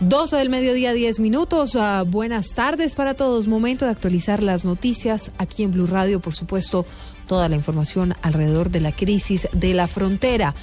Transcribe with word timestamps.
12 0.00 0.36
del 0.36 0.48
mediodía, 0.48 0.92
10 0.92 1.18
minutos. 1.18 1.74
Uh, 1.74 2.04
buenas 2.06 2.50
tardes 2.50 2.94
para 2.94 3.14
todos. 3.14 3.48
Momento 3.48 3.84
de 3.84 3.90
actualizar 3.90 4.44
las 4.44 4.64
noticias 4.64 5.32
aquí 5.38 5.64
en 5.64 5.72
Blue 5.72 5.88
Radio. 5.88 6.20
Por 6.20 6.36
supuesto, 6.36 6.86
toda 7.26 7.48
la 7.48 7.56
información 7.56 8.14
alrededor 8.22 8.70
de 8.70 8.78
la 8.78 8.92
crisis 8.92 9.48
de 9.52 9.74
la 9.74 9.88
frontera. 9.88 10.54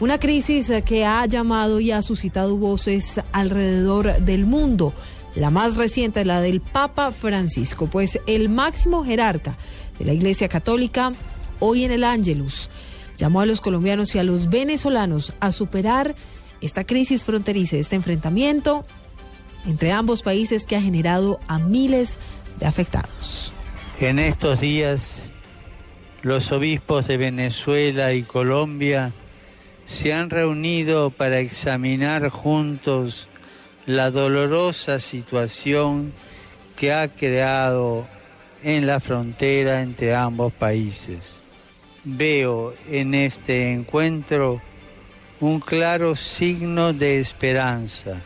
Una 0.00 0.20
crisis 0.20 0.70
que 0.84 1.04
ha 1.04 1.26
llamado 1.26 1.80
y 1.80 1.90
ha 1.90 2.02
suscitado 2.02 2.56
voces 2.56 3.20
alrededor 3.32 4.20
del 4.20 4.46
mundo. 4.46 4.92
La 5.34 5.50
más 5.50 5.74
reciente 5.74 6.20
es 6.20 6.26
la 6.28 6.40
del 6.40 6.60
Papa 6.60 7.10
Francisco, 7.10 7.88
pues 7.88 8.20
el 8.28 8.48
máximo 8.48 9.04
jerarca 9.04 9.58
de 9.98 10.04
la 10.04 10.12
Iglesia 10.12 10.48
Católica, 10.48 11.12
hoy 11.58 11.84
en 11.84 11.90
el 11.90 12.04
Ángelus, 12.04 12.68
llamó 13.16 13.40
a 13.40 13.46
los 13.46 13.60
colombianos 13.60 14.14
y 14.14 14.20
a 14.20 14.24
los 14.24 14.48
venezolanos 14.48 15.34
a 15.40 15.50
superar 15.50 16.14
esta 16.64 16.84
crisis 16.84 17.24
fronteriza, 17.24 17.76
este 17.76 17.96
enfrentamiento 17.96 18.84
entre 19.66 19.92
ambos 19.92 20.22
países 20.22 20.66
que 20.66 20.76
ha 20.76 20.80
generado 20.80 21.38
a 21.46 21.58
miles 21.58 22.18
de 22.58 22.66
afectados. 22.66 23.52
En 24.00 24.18
estos 24.18 24.60
días, 24.60 25.28
los 26.22 26.52
obispos 26.52 27.06
de 27.06 27.16
Venezuela 27.16 28.12
y 28.12 28.22
Colombia 28.22 29.12
se 29.86 30.12
han 30.14 30.30
reunido 30.30 31.10
para 31.10 31.38
examinar 31.38 32.28
juntos 32.30 33.28
la 33.86 34.10
dolorosa 34.10 35.00
situación 35.00 36.12
que 36.76 36.92
ha 36.92 37.08
creado 37.08 38.06
en 38.62 38.86
la 38.86 39.00
frontera 39.00 39.82
entre 39.82 40.14
ambos 40.14 40.52
países. 40.52 41.42
Veo 42.04 42.74
en 42.90 43.14
este 43.14 43.72
encuentro 43.72 44.60
un 45.44 45.60
claro 45.60 46.16
signo 46.16 46.94
de 46.94 47.20
esperanza. 47.20 48.16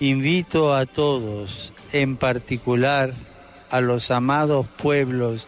Invito 0.00 0.74
a 0.74 0.86
todos, 0.86 1.72
en 1.92 2.16
particular 2.16 3.14
a 3.70 3.80
los 3.80 4.10
amados 4.10 4.66
pueblos 4.76 5.46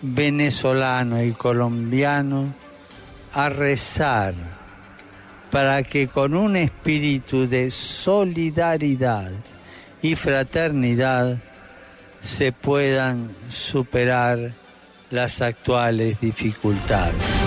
venezolano 0.00 1.22
y 1.22 1.32
colombiano, 1.32 2.54
a 3.34 3.50
rezar 3.50 4.32
para 5.50 5.82
que 5.82 6.08
con 6.08 6.34
un 6.34 6.56
espíritu 6.56 7.46
de 7.46 7.70
solidaridad 7.70 9.30
y 10.00 10.14
fraternidad 10.14 11.36
se 12.22 12.52
puedan 12.52 13.30
superar 13.50 14.52
las 15.10 15.42
actuales 15.42 16.18
dificultades. 16.18 17.41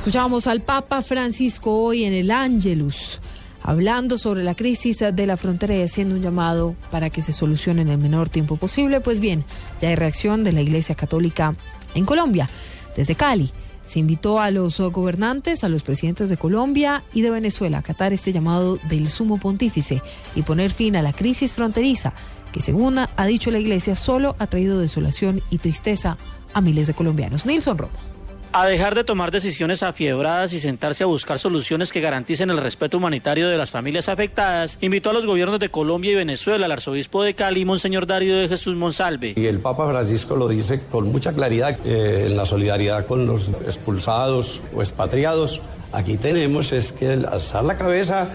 Escuchamos 0.00 0.46
al 0.46 0.62
Papa 0.62 1.02
Francisco 1.02 1.82
hoy 1.82 2.04
en 2.04 2.14
el 2.14 2.30
Ángelus, 2.30 3.20
hablando 3.62 4.16
sobre 4.16 4.42
la 4.42 4.54
crisis 4.54 5.00
de 5.00 5.26
la 5.26 5.36
frontera 5.36 5.76
y 5.76 5.82
haciendo 5.82 6.14
un 6.14 6.22
llamado 6.22 6.74
para 6.90 7.10
que 7.10 7.20
se 7.20 7.34
solucione 7.34 7.82
en 7.82 7.88
el 7.88 7.98
menor 7.98 8.30
tiempo 8.30 8.56
posible. 8.56 9.02
Pues 9.02 9.20
bien, 9.20 9.44
ya 9.78 9.90
hay 9.90 9.96
reacción 9.96 10.42
de 10.42 10.52
la 10.52 10.62
Iglesia 10.62 10.94
Católica 10.94 11.54
en 11.94 12.06
Colombia. 12.06 12.48
Desde 12.96 13.14
Cali 13.14 13.50
se 13.84 13.98
invitó 13.98 14.40
a 14.40 14.50
los 14.50 14.80
gobernantes, 14.80 15.64
a 15.64 15.68
los 15.68 15.82
presidentes 15.82 16.30
de 16.30 16.38
Colombia 16.38 17.04
y 17.12 17.20
de 17.20 17.28
Venezuela 17.28 17.76
a 17.76 17.80
acatar 17.80 18.14
este 18.14 18.32
llamado 18.32 18.78
del 18.88 19.06
sumo 19.06 19.36
pontífice 19.36 20.00
y 20.34 20.40
poner 20.40 20.70
fin 20.70 20.96
a 20.96 21.02
la 21.02 21.12
crisis 21.12 21.52
fronteriza 21.52 22.14
que 22.52 22.62
según 22.62 22.98
ha 22.98 23.26
dicho 23.26 23.50
la 23.50 23.58
Iglesia 23.58 23.94
solo 23.96 24.34
ha 24.38 24.46
traído 24.46 24.80
desolación 24.80 25.42
y 25.50 25.58
tristeza 25.58 26.16
a 26.54 26.62
miles 26.62 26.86
de 26.86 26.94
colombianos. 26.94 27.44
Nilson 27.44 27.76
Romo 27.76 28.19
a 28.52 28.66
dejar 28.66 28.94
de 28.94 29.04
tomar 29.04 29.30
decisiones 29.30 29.82
afiebradas 29.82 30.52
y 30.52 30.58
sentarse 30.58 31.04
a 31.04 31.06
buscar 31.06 31.38
soluciones 31.38 31.92
que 31.92 32.00
garanticen 32.00 32.50
el 32.50 32.56
respeto 32.56 32.96
humanitario 32.96 33.48
de 33.48 33.56
las 33.56 33.70
familias 33.70 34.08
afectadas, 34.08 34.78
invitó 34.80 35.10
a 35.10 35.12
los 35.12 35.26
gobiernos 35.26 35.60
de 35.60 35.68
Colombia 35.68 36.12
y 36.12 36.16
Venezuela, 36.16 36.66
al 36.66 36.72
arzobispo 36.72 37.22
de 37.22 37.34
Cali, 37.34 37.64
Monseñor 37.64 38.06
Darío 38.06 38.36
de 38.36 38.48
Jesús 38.48 38.74
Monsalve. 38.74 39.34
Y 39.36 39.46
el 39.46 39.60
Papa 39.60 39.88
Francisco 39.88 40.34
lo 40.34 40.48
dice 40.48 40.80
con 40.90 41.12
mucha 41.12 41.32
claridad 41.32 41.78
eh, 41.84 42.26
en 42.26 42.36
la 42.36 42.44
solidaridad 42.44 43.06
con 43.06 43.26
los 43.26 43.48
expulsados 43.66 44.60
o 44.74 44.82
expatriados. 44.82 45.60
Aquí 45.92 46.16
tenemos 46.16 46.72
es 46.72 46.92
que 46.92 47.12
alzar 47.12 47.64
la 47.64 47.76
cabeza 47.76 48.28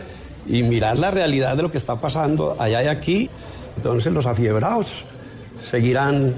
y 0.47 0.63
mirar 0.63 0.97
la 0.97 1.11
realidad 1.11 1.57
de 1.57 1.63
lo 1.63 1.71
que 1.71 1.77
está 1.77 1.95
pasando 1.99 2.55
allá 2.59 2.83
y 2.83 2.87
aquí. 2.87 3.29
Entonces 3.77 4.13
los 4.13 4.25
afiebrados 4.25 5.05
seguirán 5.59 6.35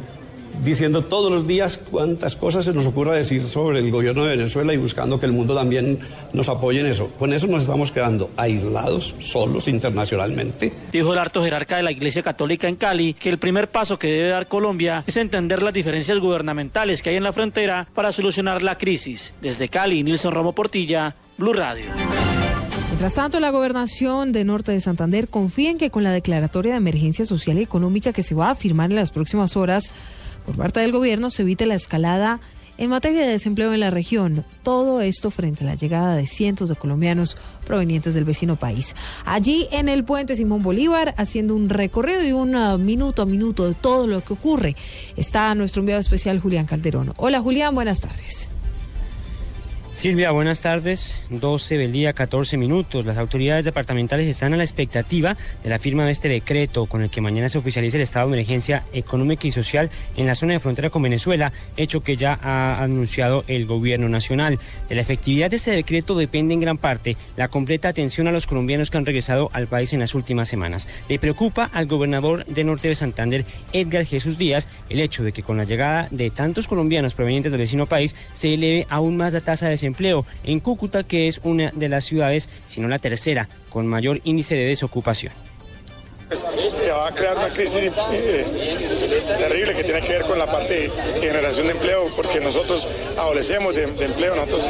diciendo 0.63 1.03
todos 1.03 1.31
los 1.31 1.47
días 1.47 1.77
cuántas 1.77 2.35
cosas 2.35 2.65
se 2.65 2.73
nos 2.73 2.85
ocurra 2.85 3.13
decir 3.13 3.43
sobre 3.47 3.79
el 3.79 3.91
gobierno 3.91 4.23
de 4.23 4.35
Venezuela 4.35 4.73
y 4.73 4.77
buscando 4.77 5.19
que 5.19 5.25
el 5.25 5.31
mundo 5.31 5.55
también 5.55 5.99
nos 6.33 6.49
apoye 6.49 6.79
en 6.79 6.87
eso. 6.87 7.09
Con 7.17 7.33
eso 7.33 7.47
nos 7.47 7.63
estamos 7.63 7.91
quedando 7.91 8.29
aislados, 8.37 9.15
solos 9.19 9.67
internacionalmente. 9.67 10.73
Dijo 10.91 11.13
el 11.13 11.19
alto 11.19 11.43
jerarca 11.43 11.77
de 11.77 11.83
la 11.83 11.91
Iglesia 11.91 12.23
Católica 12.23 12.67
en 12.67 12.75
Cali 12.75 13.13
que 13.13 13.29
el 13.29 13.37
primer 13.37 13.69
paso 13.69 13.97
que 13.99 14.11
debe 14.11 14.29
dar 14.29 14.47
Colombia 14.47 15.03
es 15.07 15.17
entender 15.17 15.63
las 15.63 15.73
diferencias 15.73 16.19
gubernamentales 16.19 17.01
que 17.01 17.11
hay 17.11 17.15
en 17.15 17.23
la 17.23 17.33
frontera 17.33 17.87
para 17.93 18.11
solucionar 18.11 18.61
la 18.61 18.77
crisis. 18.77 19.33
Desde 19.41 19.69
Cali, 19.69 20.03
Nilson 20.03 20.33
Romo 20.33 20.53
Portilla, 20.53 21.15
Blue 21.37 21.53
Radio. 21.53 21.85
Mientras 22.89 23.13
tanto, 23.13 23.39
la 23.39 23.51
gobernación 23.51 24.31
de 24.31 24.43
Norte 24.43 24.71
de 24.71 24.79
Santander 24.79 25.27
confía 25.27 25.69
en 25.69 25.77
que 25.77 25.91
con 25.91 26.03
la 26.03 26.11
declaratoria 26.11 26.71
de 26.71 26.77
emergencia 26.77 27.27
social 27.27 27.59
y 27.59 27.61
económica 27.61 28.11
que 28.11 28.23
se 28.23 28.33
va 28.33 28.49
a 28.49 28.55
firmar 28.55 28.89
en 28.89 28.95
las 28.95 29.11
próximas 29.11 29.55
horas, 29.55 29.91
por 30.47 30.55
parte 30.55 30.79
del 30.79 30.93
gobierno 30.93 31.29
se 31.29 31.41
evite 31.41 31.65
la 31.65 31.75
escalada 31.75 32.39
en 32.77 32.89
materia 32.89 33.21
de 33.21 33.27
desempleo 33.27 33.73
en 33.73 33.81
la 33.81 33.89
región. 33.89 34.45
Todo 34.63 35.01
esto 35.01 35.29
frente 35.29 35.65
a 35.65 35.67
la 35.67 35.75
llegada 35.75 36.15
de 36.15 36.25
cientos 36.25 36.69
de 36.69 36.75
colombianos 36.75 37.35
provenientes 37.65 38.13
del 38.13 38.23
vecino 38.23 38.55
país. 38.55 38.95
Allí 39.25 39.67
en 39.71 39.89
el 39.89 40.05
puente 40.05 40.37
Simón 40.37 40.63
Bolívar, 40.63 41.13
haciendo 41.17 41.53
un 41.53 41.67
recorrido 41.67 42.23
y 42.23 42.31
un 42.31 42.55
uh, 42.55 42.77
minuto 42.77 43.23
a 43.23 43.25
minuto 43.25 43.67
de 43.67 43.73
todo 43.73 44.07
lo 44.07 44.23
que 44.23 44.33
ocurre, 44.33 44.75
está 45.17 45.53
nuestro 45.53 45.81
enviado 45.81 45.99
especial 45.99 46.39
Julián 46.39 46.65
Calderón. 46.65 47.13
Hola 47.17 47.41
Julián, 47.41 47.75
buenas 47.75 47.99
tardes. 47.99 48.49
Silvia, 49.97 50.29
buenas 50.29 50.61
tardes. 50.61 51.15
12 51.31 51.75
del 51.75 51.91
día, 51.91 52.13
14 52.13 52.55
minutos. 52.55 53.03
Las 53.07 53.17
autoridades 53.17 53.65
departamentales 53.65 54.27
están 54.27 54.53
a 54.53 54.57
la 54.57 54.63
expectativa 54.63 55.35
de 55.63 55.69
la 55.71 55.79
firma 55.79 56.05
de 56.05 56.11
este 56.11 56.29
decreto 56.29 56.85
con 56.85 57.01
el 57.01 57.09
que 57.09 57.19
mañana 57.19 57.49
se 57.49 57.57
oficialice 57.57 57.97
el 57.97 58.03
estado 58.03 58.27
de 58.29 58.35
emergencia 58.35 58.83
económica 58.93 59.47
y 59.47 59.51
social 59.51 59.89
en 60.15 60.27
la 60.27 60.35
zona 60.35 60.53
de 60.53 60.59
frontera 60.59 60.91
con 60.91 61.01
Venezuela, 61.01 61.51
hecho 61.77 62.01
que 62.01 62.15
ya 62.15 62.37
ha 62.43 62.83
anunciado 62.83 63.43
el 63.47 63.65
gobierno 63.65 64.07
nacional. 64.07 64.59
De 64.87 64.93
la 64.93 65.01
efectividad 65.01 65.49
de 65.49 65.55
este 65.55 65.71
decreto 65.71 66.13
depende 66.13 66.53
en 66.53 66.59
gran 66.59 66.77
parte 66.77 67.17
la 67.35 67.47
completa 67.47 67.89
atención 67.89 68.27
a 68.27 68.31
los 68.31 68.45
colombianos 68.45 68.91
que 68.91 68.99
han 68.99 69.05
regresado 69.07 69.49
al 69.51 69.65
país 69.65 69.93
en 69.93 69.99
las 70.01 70.13
últimas 70.13 70.47
semanas. 70.47 70.87
Le 71.09 71.17
preocupa 71.17 71.71
al 71.73 71.87
gobernador 71.87 72.45
de 72.45 72.63
Norte 72.63 72.87
de 72.87 72.93
Santander, 72.93 73.45
Edgar 73.73 74.05
Jesús 74.05 74.37
Díaz, 74.37 74.67
el 74.89 74.99
hecho 74.99 75.23
de 75.23 75.31
que 75.31 75.41
con 75.41 75.57
la 75.57 75.63
llegada 75.63 76.07
de 76.11 76.29
tantos 76.29 76.67
colombianos 76.67 77.15
provenientes 77.15 77.51
del 77.51 77.61
vecino 77.61 77.87
país 77.87 78.15
se 78.31 78.53
eleve 78.53 78.85
aún 78.91 79.17
más 79.17 79.33
la 79.33 79.41
tasa 79.41 79.67
de 79.67 79.86
desempleo 79.87 80.19
empleo 80.19 80.25
en 80.43 80.59
Cúcuta, 80.59 81.03
que 81.03 81.27
es 81.27 81.39
una 81.43 81.71
de 81.73 81.89
las 81.89 82.05
ciudades, 82.05 82.49
si 82.67 82.81
no 82.81 82.87
la 82.87 82.99
tercera, 82.99 83.49
con 83.69 83.87
mayor 83.87 84.21
índice 84.23 84.55
de 84.55 84.65
desocupación. 84.65 85.33
Se 86.29 86.91
va 86.91 87.07
a 87.07 87.11
crear 87.13 87.37
una 87.37 87.47
crisis 87.47 87.89
eh, 88.11 88.45
terrible 89.39 89.73
que 89.73 89.83
tiene 89.83 90.01
que 90.01 90.09
ver 90.09 90.23
con 90.23 90.37
la 90.37 90.45
parte 90.45 90.89
de 90.89 91.21
generación 91.21 91.67
de 91.67 91.71
empleo, 91.71 92.09
porque 92.17 92.41
nosotros 92.41 92.85
adolecemos 93.17 93.73
de, 93.73 93.83
empleo, 93.83 94.35
nosotros 94.35 94.65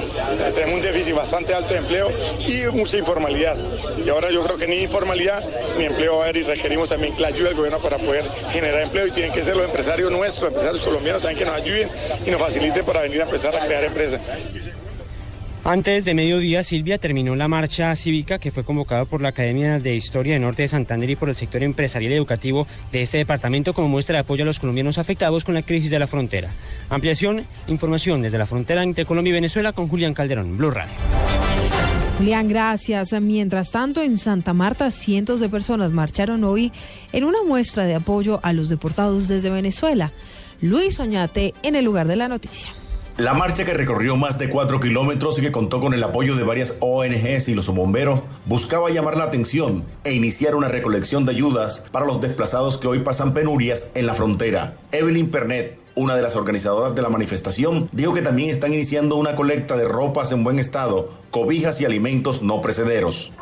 tenemos 0.53 0.75
un 0.75 0.81
déficit 0.83 1.15
bastante 1.15 1.55
alto 1.55 1.73
de 1.73 1.79
empleo 1.79 2.11
y 2.45 2.71
mucha 2.75 2.97
informalidad. 2.97 3.57
Y 4.05 4.07
ahora 4.07 4.29
yo 4.29 4.43
creo 4.43 4.57
que 4.57 4.67
ni 4.67 4.83
informalidad 4.83 5.43
ni 5.79 5.85
empleo 5.85 6.17
va 6.17 6.19
a 6.19 6.23
haber 6.25 6.37
y 6.37 6.43
requerimos 6.43 6.89
también 6.89 7.15
la 7.17 7.29
ayuda 7.29 7.47
del 7.47 7.57
gobierno 7.57 7.79
para 7.79 7.97
poder 7.97 8.23
generar 8.51 8.83
empleo 8.83 9.07
y 9.07 9.11
tienen 9.11 9.33
que 9.33 9.41
ser 9.41 9.55
los 9.55 9.65
empresarios 9.65 10.11
nuestros, 10.11 10.49
empresarios 10.49 10.83
colombianos 10.83 11.23
también 11.23 11.39
que 11.39 11.45
nos 11.45 11.55
ayuden 11.55 11.89
y 12.23 12.29
nos 12.29 12.39
faciliten 12.39 12.85
para 12.85 13.01
venir 13.01 13.21
a 13.21 13.23
empezar 13.25 13.55
a 13.55 13.65
crear 13.65 13.83
empresas. 13.83 14.21
Antes 15.67 16.05
de 16.05 16.13
mediodía, 16.13 16.63
Silvia 16.63 16.97
terminó 16.97 17.35
la 17.35 17.49
marcha 17.49 17.93
cívica 17.93 18.39
que 18.39 18.51
fue 18.51 18.63
convocada 18.63 19.03
por 19.03 19.21
la 19.21 19.27
Academia 19.27 19.79
de 19.79 19.95
Historia 19.95 20.35
de 20.35 20.39
Norte 20.39 20.61
de 20.61 20.69
Santander 20.69 21.09
y 21.09 21.17
por 21.17 21.27
el 21.27 21.35
sector 21.35 21.61
empresarial 21.61 22.13
y 22.13 22.15
educativo 22.15 22.65
de 22.93 23.01
este 23.01 23.17
departamento 23.17 23.73
como 23.73 23.89
muestra 23.89 24.13
de 24.13 24.19
apoyo 24.21 24.43
a 24.43 24.45
los 24.45 24.61
colombianos 24.61 24.97
afectados 24.97 25.43
con 25.43 25.55
la 25.55 25.63
crisis 25.63 25.91
de 25.91 25.99
la 25.99 26.07
frontera. 26.07 26.51
Ampliación, 26.89 27.45
información 27.67 28.21
desde 28.21 28.37
la 28.37 28.45
frontera 28.45 28.81
entre 28.81 29.03
Colombia 29.03 29.31
y 29.31 29.33
Venezuela 29.33 29.73
con 29.73 29.89
Julián 29.89 30.13
Calderón, 30.13 30.55
Blue 30.55 30.71
Radio. 30.71 30.93
Julián, 32.17 32.47
gracias. 32.47 33.11
Mientras 33.21 33.69
tanto, 33.71 34.01
en 34.01 34.17
Santa 34.17 34.53
Marta, 34.53 34.89
cientos 34.89 35.41
de 35.41 35.49
personas 35.49 35.91
marcharon 35.91 36.45
hoy 36.45 36.71
en 37.11 37.25
una 37.25 37.43
muestra 37.43 37.83
de 37.83 37.95
apoyo 37.95 38.39
a 38.41 38.53
los 38.53 38.69
deportados 38.69 39.27
desde 39.27 39.49
Venezuela. 39.49 40.13
Luis 40.61 40.97
Oñate 41.01 41.53
en 41.61 41.75
el 41.75 41.83
lugar 41.83 42.07
de 42.07 42.15
la 42.15 42.29
noticia. 42.29 42.69
La 43.17 43.33
marcha 43.33 43.65
que 43.65 43.73
recorrió 43.73 44.15
más 44.15 44.37
de 44.37 44.47
cuatro 44.47 44.79
kilómetros 44.79 45.39
y 45.39 45.41
que 45.41 45.51
contó 45.51 45.81
con 45.81 45.95
el 45.95 46.03
apoyo 46.03 46.35
de 46.35 46.43
varias 46.43 46.75
ONGs 46.81 47.47
y 47.47 47.55
los 47.55 47.67
bomberos 47.67 48.19
buscaba 48.45 48.91
llamar 48.91 49.17
la 49.17 49.23
atención 49.23 49.83
e 50.03 50.13
iniciar 50.13 50.53
una 50.53 50.67
recolección 50.67 51.25
de 51.25 51.31
ayudas 51.31 51.83
para 51.91 52.05
los 52.05 52.21
desplazados 52.21 52.77
que 52.77 52.87
hoy 52.87 52.99
pasan 52.99 53.33
penurias 53.33 53.89
en 53.95 54.05
la 54.05 54.13
frontera. 54.13 54.77
Evelyn 54.91 55.31
Pernet, 55.31 55.79
una 55.95 56.15
de 56.15 56.21
las 56.21 56.35
organizadoras 56.35 56.93
de 56.93 57.01
la 57.01 57.09
manifestación, 57.09 57.89
dijo 57.91 58.13
que 58.13 58.21
también 58.21 58.51
están 58.51 58.71
iniciando 58.71 59.15
una 59.15 59.35
colecta 59.35 59.75
de 59.77 59.87
ropas 59.87 60.31
en 60.31 60.43
buen 60.43 60.59
estado, 60.59 61.09
cobijas 61.31 61.81
y 61.81 61.85
alimentos 61.85 62.43
no 62.43 62.61
precederos. 62.61 63.33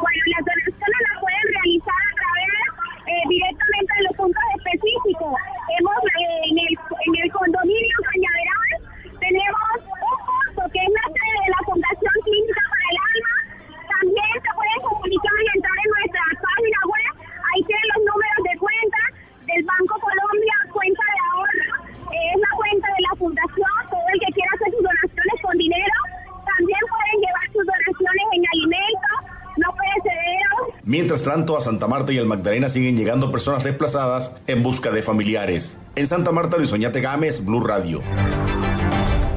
Mientras 30.95 31.23
tanto, 31.23 31.57
a 31.57 31.61
Santa 31.61 31.89
Marta 31.89 32.13
y 32.13 32.17
el 32.19 32.25
Magdalena 32.25 32.69
siguen 32.69 32.95
llegando 32.95 33.29
personas 33.29 33.65
desplazadas 33.65 34.37
en 34.47 34.63
busca 34.63 34.91
de 34.91 35.03
familiares. 35.03 35.77
En 35.97 36.07
Santa 36.07 36.31
Marta, 36.31 36.55
Luis 36.55 36.71
Oñate 36.71 37.01
Gámez, 37.01 37.43
Blue 37.43 37.59
Radio. 37.59 38.01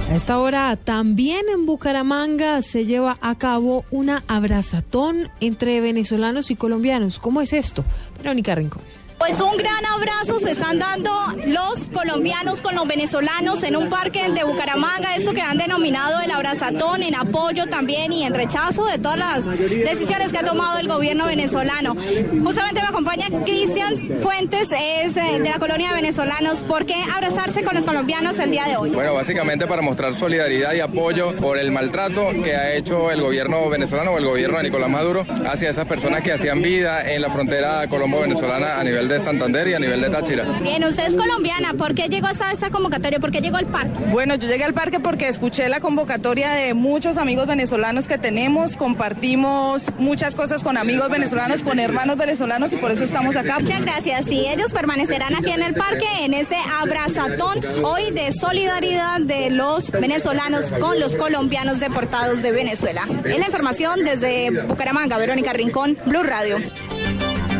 A 0.08 0.14
esta 0.14 0.38
hora 0.38 0.76
también 0.76 1.46
en 1.52 1.66
Bucaramanga 1.66 2.62
se 2.62 2.86
lleva 2.86 3.18
a 3.20 3.36
cabo 3.38 3.84
una 3.90 4.22
abrazatón 4.28 5.30
entre 5.40 5.80
venezolanos 5.80 6.52
y 6.52 6.54
colombianos. 6.54 7.18
¿Cómo 7.18 7.40
es 7.40 7.52
esto? 7.52 7.84
Verónica 8.18 8.54
Rincón. 8.54 8.82
Pues 9.18 9.40
un 9.40 9.56
gran 9.56 9.84
abrazo 9.84 10.38
se 10.38 10.52
están 10.52 10.78
dando 10.78 11.10
los 11.46 11.88
colombianos 11.88 12.62
con 12.62 12.74
los 12.74 12.86
venezolanos 12.86 13.62
en 13.64 13.76
un 13.76 13.90
parque 13.90 14.28
de 14.30 14.44
Bucaramanga, 14.44 15.16
eso 15.16 15.32
que 15.32 15.40
han 15.40 15.58
denominado 15.58 16.20
el 16.20 16.30
abrazatón, 16.30 17.02
en 17.02 17.14
apoyo 17.14 17.66
también 17.66 18.12
y 18.12 18.24
en 18.24 18.32
rechazo 18.32 18.86
de 18.86 18.98
todas 18.98 19.18
las 19.18 19.44
decisiones 19.44 20.30
que 20.30 20.38
ha 20.38 20.44
tomado 20.44 20.78
el 20.78 20.86
gobierno 20.86 21.26
venezolano. 21.26 21.96
Justamente 22.42 22.80
me 22.80 22.88
acompaña 22.88 23.26
Cristian 23.44 24.20
Fuentes, 24.20 24.70
es 24.70 25.16
eh, 25.16 25.40
de 25.40 25.48
la 25.48 25.58
colonia 25.58 25.88
de 25.88 25.94
venezolanos. 25.94 26.58
¿Por 26.64 26.86
qué 26.86 27.02
abrazarse 27.14 27.64
con 27.64 27.74
los 27.74 27.84
colombianos 27.84 28.38
el 28.38 28.50
día 28.50 28.66
de 28.66 28.76
hoy? 28.76 28.90
Bueno, 28.90 29.14
básicamente 29.14 29.66
para 29.66 29.82
mostrar 29.82 30.14
solidaridad 30.14 30.74
y 30.74 30.80
apoyo 30.80 31.34
por 31.36 31.58
el 31.58 31.72
maltrato 31.72 32.28
que 32.44 32.54
ha 32.54 32.74
hecho 32.74 33.10
el 33.10 33.20
gobierno 33.20 33.68
venezolano 33.68 34.12
o 34.12 34.18
el 34.18 34.24
gobierno 34.24 34.58
de 34.58 34.64
Nicolás 34.64 34.90
Maduro 34.90 35.26
hacia 35.46 35.70
esas 35.70 35.86
personas 35.86 36.22
que 36.22 36.32
hacían 36.32 36.62
vida 36.62 37.10
en 37.10 37.20
la 37.20 37.30
frontera 37.30 37.86
colombo-venezolana 37.88 38.78
a 38.78 38.84
nivel 38.84 39.07
de 39.08 39.20
Santander 39.20 39.68
y 39.68 39.74
a 39.74 39.78
nivel 39.78 40.00
de 40.00 40.10
Táchira. 40.10 40.44
Bien, 40.62 40.84
usted 40.84 41.06
es 41.06 41.16
colombiana, 41.16 41.74
¿por 41.74 41.94
qué 41.94 42.08
llegó 42.08 42.26
hasta 42.26 42.52
esta 42.52 42.70
convocatoria? 42.70 43.18
¿Por 43.18 43.30
qué 43.30 43.40
llegó 43.40 43.56
al 43.56 43.66
parque? 43.66 43.92
Bueno, 44.10 44.34
yo 44.34 44.48
llegué 44.48 44.64
al 44.64 44.74
parque 44.74 45.00
porque 45.00 45.28
escuché 45.28 45.68
la 45.68 45.80
convocatoria 45.80 46.50
de 46.52 46.74
muchos 46.74 47.18
amigos 47.18 47.46
venezolanos 47.46 48.06
que 48.06 48.18
tenemos, 48.18 48.76
compartimos 48.76 49.84
muchas 49.98 50.34
cosas 50.34 50.62
con 50.62 50.76
amigos 50.76 51.08
venezolanos, 51.10 51.62
con 51.62 51.78
hermanos 51.78 52.16
venezolanos 52.16 52.72
y 52.72 52.76
por 52.76 52.90
eso 52.90 53.04
estamos 53.04 53.36
acá. 53.36 53.58
Muchas 53.58 53.82
gracias. 53.82 54.26
Y 54.28 54.46
ellos 54.46 54.72
permanecerán 54.72 55.34
aquí 55.34 55.50
en 55.50 55.62
el 55.62 55.74
parque 55.74 56.06
en 56.20 56.34
ese 56.34 56.56
abrazatón 56.80 57.60
hoy 57.84 58.10
de 58.10 58.32
solidaridad 58.32 59.20
de 59.20 59.50
los 59.50 59.90
venezolanos 59.90 60.72
con 60.80 60.98
los 61.00 61.16
colombianos 61.16 61.80
deportados 61.80 62.42
de 62.42 62.52
Venezuela. 62.52 63.06
Es 63.24 63.38
la 63.38 63.46
información 63.46 64.04
desde 64.04 64.50
Bucaramanga, 64.66 65.18
Verónica 65.18 65.52
Rincón, 65.52 65.96
Blue 66.06 66.22
Radio. 66.22 66.58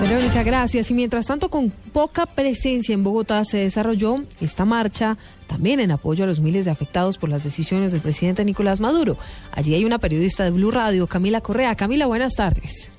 Verónica, 0.00 0.42
gracias. 0.42 0.90
Y 0.90 0.94
mientras 0.94 1.26
tanto, 1.26 1.48
con 1.48 1.70
poca 1.70 2.26
presencia 2.26 2.94
en 2.94 3.02
Bogotá 3.02 3.44
se 3.44 3.58
desarrolló 3.58 4.24
esta 4.40 4.64
marcha 4.64 5.18
también 5.46 5.80
en 5.80 5.90
apoyo 5.90 6.24
a 6.24 6.26
los 6.26 6.40
miles 6.40 6.64
de 6.64 6.70
afectados 6.70 7.18
por 7.18 7.28
las 7.28 7.42
decisiones 7.42 7.92
del 7.92 8.00
presidente 8.00 8.44
Nicolás 8.44 8.80
Maduro. 8.80 9.16
Allí 9.52 9.74
hay 9.74 9.84
una 9.84 9.98
periodista 9.98 10.44
de 10.44 10.50
Blue 10.50 10.70
Radio, 10.70 11.06
Camila 11.06 11.40
Correa. 11.40 11.74
Camila, 11.74 12.06
buenas 12.06 12.34
tardes. 12.34 12.92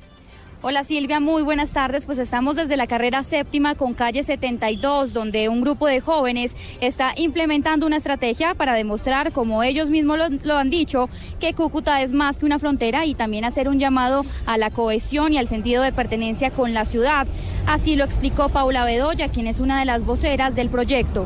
Hola 0.62 0.84
Silvia, 0.84 1.22
muy 1.22 1.42
buenas 1.42 1.70
tardes. 1.70 2.06
Pues 2.06 2.18
estamos 2.18 2.58
desde 2.58 2.76
la 2.76 2.86
carrera 2.86 3.24
séptima 3.24 3.76
con 3.76 3.94
calle 3.94 4.24
72, 4.24 5.14
donde 5.14 5.48
un 5.48 5.62
grupo 5.62 5.88
de 5.88 6.02
jóvenes 6.02 6.54
está 6.82 7.14
implementando 7.16 7.86
una 7.86 7.96
estrategia 7.96 8.54
para 8.56 8.74
demostrar, 8.74 9.32
como 9.32 9.64
ellos 9.64 9.90
mismos 9.90 10.20
lo, 10.44 10.58
han 10.58 10.70
dicho, 10.70 11.10
que 11.40 11.54
Cúcuta 11.54 12.02
es 12.02 12.12
más 12.12 12.40
que 12.40 12.46
una 12.46 12.60
frontera 12.60 13.06
y 13.06 13.16
también 13.16 13.46
hacer 13.46 13.70
un 13.70 13.80
llamado 13.80 14.26
a 14.46 14.58
la 14.58 14.70
cohesión 14.70 15.32
y 15.32 15.38
al 15.38 15.48
sentido 15.48 15.82
de 15.82 15.94
pertenencia 15.94 16.52
con 16.52 16.74
la 16.74 16.84
ciudad. 16.84 17.26
Así 17.66 17.96
lo 17.96 18.04
explicó 18.04 18.50
Paula 18.50 18.84
Bedoya, 18.84 19.30
quien 19.30 19.48
es 19.48 19.60
una 19.62 19.80
de 19.80 19.86
las 19.86 20.04
voceras 20.04 20.56
del 20.56 20.68
proyecto. 20.68 21.26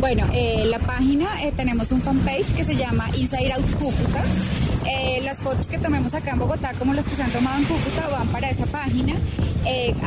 Bueno, 0.00 0.26
eh, 0.32 0.64
la 0.64 0.78
página 0.78 1.42
eh, 1.42 1.52
tenemos 1.54 1.92
un 1.92 2.00
fanpage 2.00 2.54
que 2.56 2.64
se 2.64 2.74
llama 2.74 3.10
Inside 3.14 3.52
Out 3.52 3.70
Cúcuta. 3.74 4.22
Eh, 4.88 5.20
las 5.22 5.40
fotos 5.40 5.66
que 5.66 5.76
tomemos 5.76 6.14
acá 6.14 6.30
en 6.30 6.38
Bogotá, 6.38 6.72
como 6.78 6.94
las 6.94 7.04
que 7.04 7.14
se 7.14 7.22
han 7.22 7.30
tomado 7.30 7.58
en 7.58 7.64
Cúcuta, 7.64 8.08
van 8.08 8.26
para 8.28 8.48
esa 8.48 8.64
página. 8.64 9.14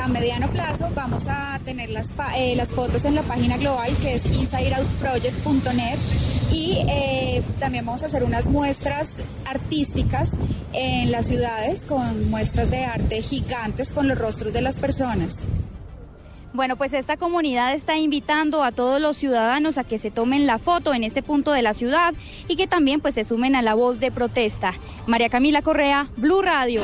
a 0.04 0.08
mediano 0.08 0.50
plazo 0.50 0.90
vamos 0.96 1.28
a 1.28 1.60
tener 1.64 1.92
las, 1.92 2.12
las 2.56 2.70
fotos 2.70 3.06
en 3.06 3.14
la 3.14 3.22
página 3.22 3.58
global 3.58 3.96
que 4.02 4.16
es 4.16 4.26
insideoutproject.net 4.26 6.00
y 6.52 6.80
también 7.60 7.86
vamos 7.86 8.02
a 8.02 8.08
hacer 8.08 8.24
unas 8.24 8.48
muestras 8.48 9.20
artísticas 9.46 10.36
en 10.74 11.12
las 11.12 11.28
ciudades 11.28 11.84
con 11.84 12.32
muestras 12.32 12.72
de 12.72 12.84
arte 12.84 13.22
gigantes 13.22 13.92
con 13.92 14.08
los 14.08 14.18
rostros 14.18 14.54
de 14.54 14.62
las 14.62 14.78
personas. 14.78 15.46
Bueno, 16.54 16.76
pues 16.76 16.94
esta 16.94 17.18
comunidad 17.18 17.74
está 17.74 17.98
invitando 17.98 18.64
a 18.64 18.72
todos 18.72 19.02
los 19.02 19.18
ciudadanos 19.18 19.80
a 19.80 19.84
que 19.84 19.98
se 19.98 20.12
tomen 20.12 20.46
la 20.46 20.60
foto 20.60 20.94
en 20.94 21.04
este 21.04 21.24
punto 21.24 21.52
de 21.52 21.64
la 21.64 21.74
ciudad 21.74 22.14
y 22.48 22.56
que 22.56 22.68
también 22.68 23.02
pues 23.02 23.16
se 23.16 23.26
sumen 23.26 23.56
a 23.56 23.64
la 23.64 23.74
voz 23.74 24.00
de 24.00 24.12
protesta. 24.12 24.74
María 25.08 25.30
Camila 25.30 25.64
Correa, 25.64 26.10
Blue 26.16 26.44
Radio. 26.44 26.82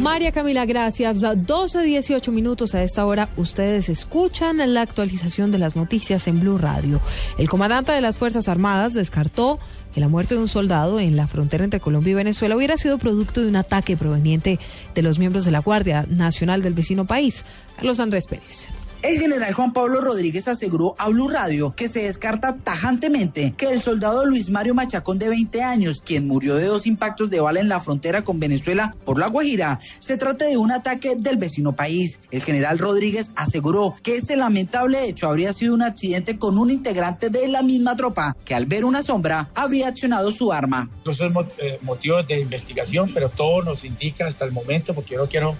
María 0.00 0.30
Camila, 0.30 0.64
gracias. 0.64 1.20
12, 1.20 1.82
18 1.82 2.30
minutos 2.30 2.74
a 2.74 2.82
esta 2.84 3.04
hora. 3.04 3.28
Ustedes 3.36 3.88
escuchan 3.88 4.58
la 4.72 4.82
actualización 4.82 5.50
de 5.50 5.58
las 5.58 5.74
noticias 5.74 6.28
en 6.28 6.40
Blue 6.40 6.56
Radio. 6.56 7.00
El 7.36 7.48
comandante 7.48 7.90
de 7.90 8.00
las 8.00 8.16
Fuerzas 8.18 8.48
Armadas 8.48 8.94
descartó 8.94 9.58
que 9.92 10.00
la 10.00 10.08
muerte 10.08 10.36
de 10.36 10.40
un 10.40 10.48
soldado 10.48 11.00
en 11.00 11.16
la 11.16 11.26
frontera 11.26 11.64
entre 11.64 11.80
Colombia 11.80 12.12
y 12.12 12.14
Venezuela 12.14 12.56
hubiera 12.56 12.76
sido 12.76 12.98
producto 12.98 13.40
de 13.40 13.48
un 13.48 13.56
ataque 13.56 13.96
proveniente 13.96 14.60
de 14.94 15.02
los 15.02 15.18
miembros 15.18 15.44
de 15.44 15.50
la 15.50 15.60
Guardia 15.60 16.06
Nacional 16.08 16.62
del 16.62 16.74
vecino 16.74 17.04
país. 17.04 17.44
Carlos 17.74 17.98
Andrés 17.98 18.26
Pérez. 18.28 18.68
El 19.00 19.16
general 19.16 19.52
Juan 19.52 19.72
Pablo 19.72 20.00
Rodríguez 20.00 20.48
aseguró 20.48 20.96
a 20.98 21.08
Blue 21.08 21.28
Radio 21.28 21.72
que 21.76 21.86
se 21.86 22.02
descarta 22.02 22.56
tajantemente 22.56 23.54
que 23.56 23.70
el 23.70 23.80
soldado 23.80 24.26
Luis 24.26 24.50
Mario 24.50 24.74
Machacón 24.74 25.20
de 25.20 25.28
20 25.28 25.62
años, 25.62 26.00
quien 26.00 26.26
murió 26.26 26.56
de 26.56 26.66
dos 26.66 26.84
impactos 26.84 27.30
de 27.30 27.40
bala 27.40 27.60
en 27.60 27.68
la 27.68 27.78
frontera 27.78 28.24
con 28.24 28.40
Venezuela 28.40 28.96
por 29.04 29.20
la 29.20 29.28
Guajira, 29.28 29.78
se 29.80 30.16
trate 30.16 30.46
de 30.46 30.56
un 30.56 30.72
ataque 30.72 31.14
del 31.16 31.36
vecino 31.36 31.76
país. 31.76 32.18
El 32.32 32.42
general 32.42 32.80
Rodríguez 32.80 33.30
aseguró 33.36 33.94
que 34.02 34.16
ese 34.16 34.36
lamentable 34.36 35.08
hecho 35.08 35.28
habría 35.28 35.52
sido 35.52 35.74
un 35.74 35.82
accidente 35.82 36.36
con 36.36 36.58
un 36.58 36.68
integrante 36.68 37.30
de 37.30 37.46
la 37.46 37.62
misma 37.62 37.94
tropa 37.94 38.36
que 38.44 38.56
al 38.56 38.66
ver 38.66 38.84
una 38.84 39.02
sombra 39.02 39.48
habría 39.54 39.86
accionado 39.86 40.32
su 40.32 40.52
arma. 40.52 40.90
Son 41.14 41.32
eh, 41.58 41.78
motivos 41.82 42.26
de 42.26 42.40
investigación, 42.40 43.08
pero 43.14 43.28
todo 43.28 43.62
nos 43.62 43.84
indica 43.84 44.26
hasta 44.26 44.44
el 44.44 44.50
momento, 44.50 44.92
porque 44.92 45.14
yo 45.14 45.20
no 45.20 45.28
quiero 45.28 45.56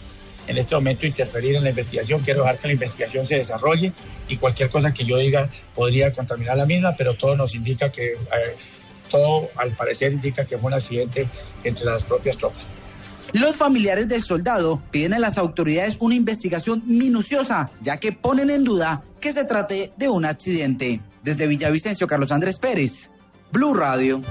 en 0.49 0.59
este 0.59 0.75
momento 0.75 1.07
interferir 1.07 1.57
en 1.57 1.65
la 1.65 1.71
investigación. 1.71 2.21
Quiero 2.23 2.41
dejar 2.41 2.59
que 2.59 2.69
la 2.69 2.73
investigación 2.73 3.27
se 3.27 3.37
desarrolle 3.37 3.93
y 4.29 4.37
cualquier 4.37 4.71
cosa 4.71 4.93
que 4.93 5.05
yo 5.05 5.19
diga 5.19 5.49
podría 5.75 6.13
contaminar 6.13 6.57
la 6.57 6.67
misma, 6.67 6.97
pero 6.97 7.15
todo 7.15 7.37
nos 7.37 7.55
indica 7.55 7.93
que, 7.93 8.13
eh, 8.13 8.17
todo 9.11 9.49
al 9.57 9.73
parecer 9.73 10.13
indica 10.13 10.45
que 10.45 10.59
fue 10.59 10.69
un 10.69 10.75
accidente 10.75 11.29
entre 11.65 11.85
las 11.85 12.03
propias 12.03 12.37
tropas. 12.37 12.79
Los 13.35 13.57
familiares 13.57 14.09
del 14.09 14.23
soldado 14.23 14.83
piden 14.91 15.13
a 15.13 15.19
las 15.19 15.37
autoridades 15.37 15.99
una 16.01 16.15
investigación 16.15 16.83
minuciosa, 16.87 17.71
ya 17.83 17.99
que 17.99 18.13
ponen 18.13 18.49
en 18.49 18.65
duda 18.65 19.03
que 19.21 19.33
se 19.33 19.45
trate 19.45 19.93
de 19.99 20.09
un 20.09 20.25
accidente. 20.25 21.03
Desde 21.23 21.47
Villavicencio, 21.47 22.07
Carlos 22.07 22.33
Andrés 22.33 22.59
Pérez, 22.59 23.11
Blue 23.53 23.75
Radio. 23.75 24.23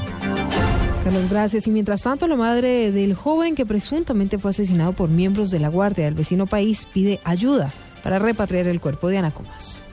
Carlos, 1.07 1.29
gracias. 1.29 1.67
Y 1.67 1.71
mientras 1.71 2.01
tanto, 2.01 2.27
la 2.27 2.35
madre 2.35 2.91
del 2.91 3.13
joven 3.13 3.55
que 3.55 3.65
presuntamente 3.65 4.37
fue 4.37 4.51
asesinado 4.51 4.91
por 4.91 5.07
miembros 5.07 5.51
de 5.51 5.57
la 5.57 5.69
Guardia 5.69 6.03
del 6.03 6.15
vecino 6.15 6.47
país 6.47 6.85
pide 6.91 7.21
ayuda 7.23 7.71
para 8.03 8.19
repatriar 8.19 8.67
el 8.67 8.81
cuerpo 8.81 9.07
de 9.07 9.17
Ana 9.17 9.31
Comas. 9.31 9.86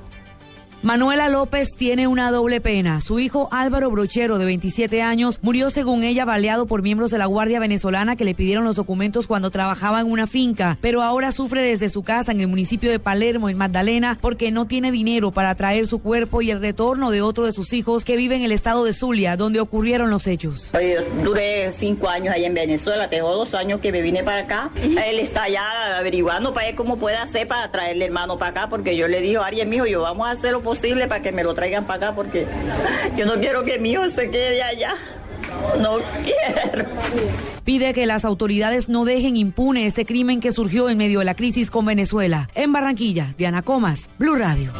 Manuela 0.84 1.30
López 1.30 1.76
tiene 1.76 2.08
una 2.08 2.30
doble 2.30 2.60
pena. 2.60 3.00
Su 3.00 3.18
hijo 3.18 3.48
Álvaro 3.50 3.90
Brochero, 3.90 4.36
de 4.36 4.44
27 4.44 5.00
años, 5.00 5.38
murió 5.40 5.70
según 5.70 6.04
ella 6.04 6.26
baleado 6.26 6.66
por 6.66 6.82
miembros 6.82 7.10
de 7.10 7.16
la 7.16 7.24
Guardia 7.24 7.58
Venezolana 7.58 8.16
que 8.16 8.26
le 8.26 8.34
pidieron 8.34 8.64
los 8.64 8.76
documentos 8.76 9.26
cuando 9.26 9.50
trabajaba 9.50 10.02
en 10.02 10.10
una 10.10 10.26
finca, 10.26 10.76
pero 10.82 11.02
ahora 11.02 11.32
sufre 11.32 11.62
desde 11.62 11.88
su 11.88 12.02
casa 12.02 12.32
en 12.32 12.42
el 12.42 12.48
municipio 12.48 12.90
de 12.90 12.98
Palermo, 12.98 13.48
en 13.48 13.56
Magdalena, 13.56 14.18
porque 14.20 14.50
no 14.50 14.66
tiene 14.66 14.92
dinero 14.92 15.30
para 15.30 15.54
traer 15.54 15.86
su 15.86 16.02
cuerpo 16.02 16.42
y 16.42 16.50
el 16.50 16.60
retorno 16.60 17.10
de 17.10 17.22
otro 17.22 17.46
de 17.46 17.52
sus 17.52 17.72
hijos 17.72 18.04
que 18.04 18.16
vive 18.16 18.36
en 18.36 18.42
el 18.42 18.52
estado 18.52 18.84
de 18.84 18.92
Zulia, 18.92 19.38
donde 19.38 19.60
ocurrieron 19.60 20.10
los 20.10 20.26
hechos. 20.26 20.70
Yo 20.74 21.24
duré 21.24 21.72
cinco 21.72 22.10
años 22.10 22.34
ahí 22.34 22.44
en 22.44 22.52
Venezuela, 22.52 23.08
tengo 23.08 23.32
dos 23.32 23.54
años 23.54 23.80
que 23.80 23.90
me 23.90 24.02
vine 24.02 24.22
para 24.22 24.40
acá. 24.40 24.70
Él 24.82 25.18
está 25.18 25.48
ya 25.48 25.96
averiguando 25.96 26.52
para 26.52 26.66
ver 26.66 26.74
cómo 26.74 26.98
puede 26.98 27.16
hacer 27.16 27.48
para 27.48 27.72
traerle 27.72 28.04
hermano 28.04 28.36
para 28.36 28.50
acá, 28.50 28.68
porque 28.68 28.94
yo 28.98 29.08
le 29.08 29.22
dije, 29.22 29.38
Ariel, 29.38 29.66
mijo, 29.66 29.86
yo 29.86 30.02
vamos 30.02 30.26
a 30.26 30.32
hacer 30.32 30.52
lo 30.52 30.60
posible 30.60 30.73
para 31.08 31.22
que 31.22 31.32
me 31.32 31.42
lo 31.42 31.54
traigan 31.54 31.84
para 31.84 32.08
acá 32.08 32.16
porque 32.16 32.46
yo 33.16 33.26
no 33.26 33.34
quiero 33.34 33.64
que 33.64 33.78
mi 33.78 33.92
hijo 33.92 34.08
se 34.10 34.30
quede 34.30 34.62
allá. 34.62 34.94
No 35.80 35.98
quiero. 36.22 36.88
Pide 37.64 37.94
que 37.94 38.06
las 38.06 38.24
autoridades 38.24 38.88
no 38.88 39.04
dejen 39.04 39.36
impune 39.36 39.86
este 39.86 40.04
crimen 40.04 40.40
que 40.40 40.52
surgió 40.52 40.90
en 40.90 40.98
medio 40.98 41.20
de 41.20 41.24
la 41.24 41.34
crisis 41.34 41.70
con 41.70 41.86
Venezuela. 41.86 42.48
En 42.54 42.72
Barranquilla, 42.72 43.34
Diana 43.38 43.62
Comas, 43.62 44.10
Blue 44.18 44.36
Radio. 44.36 44.72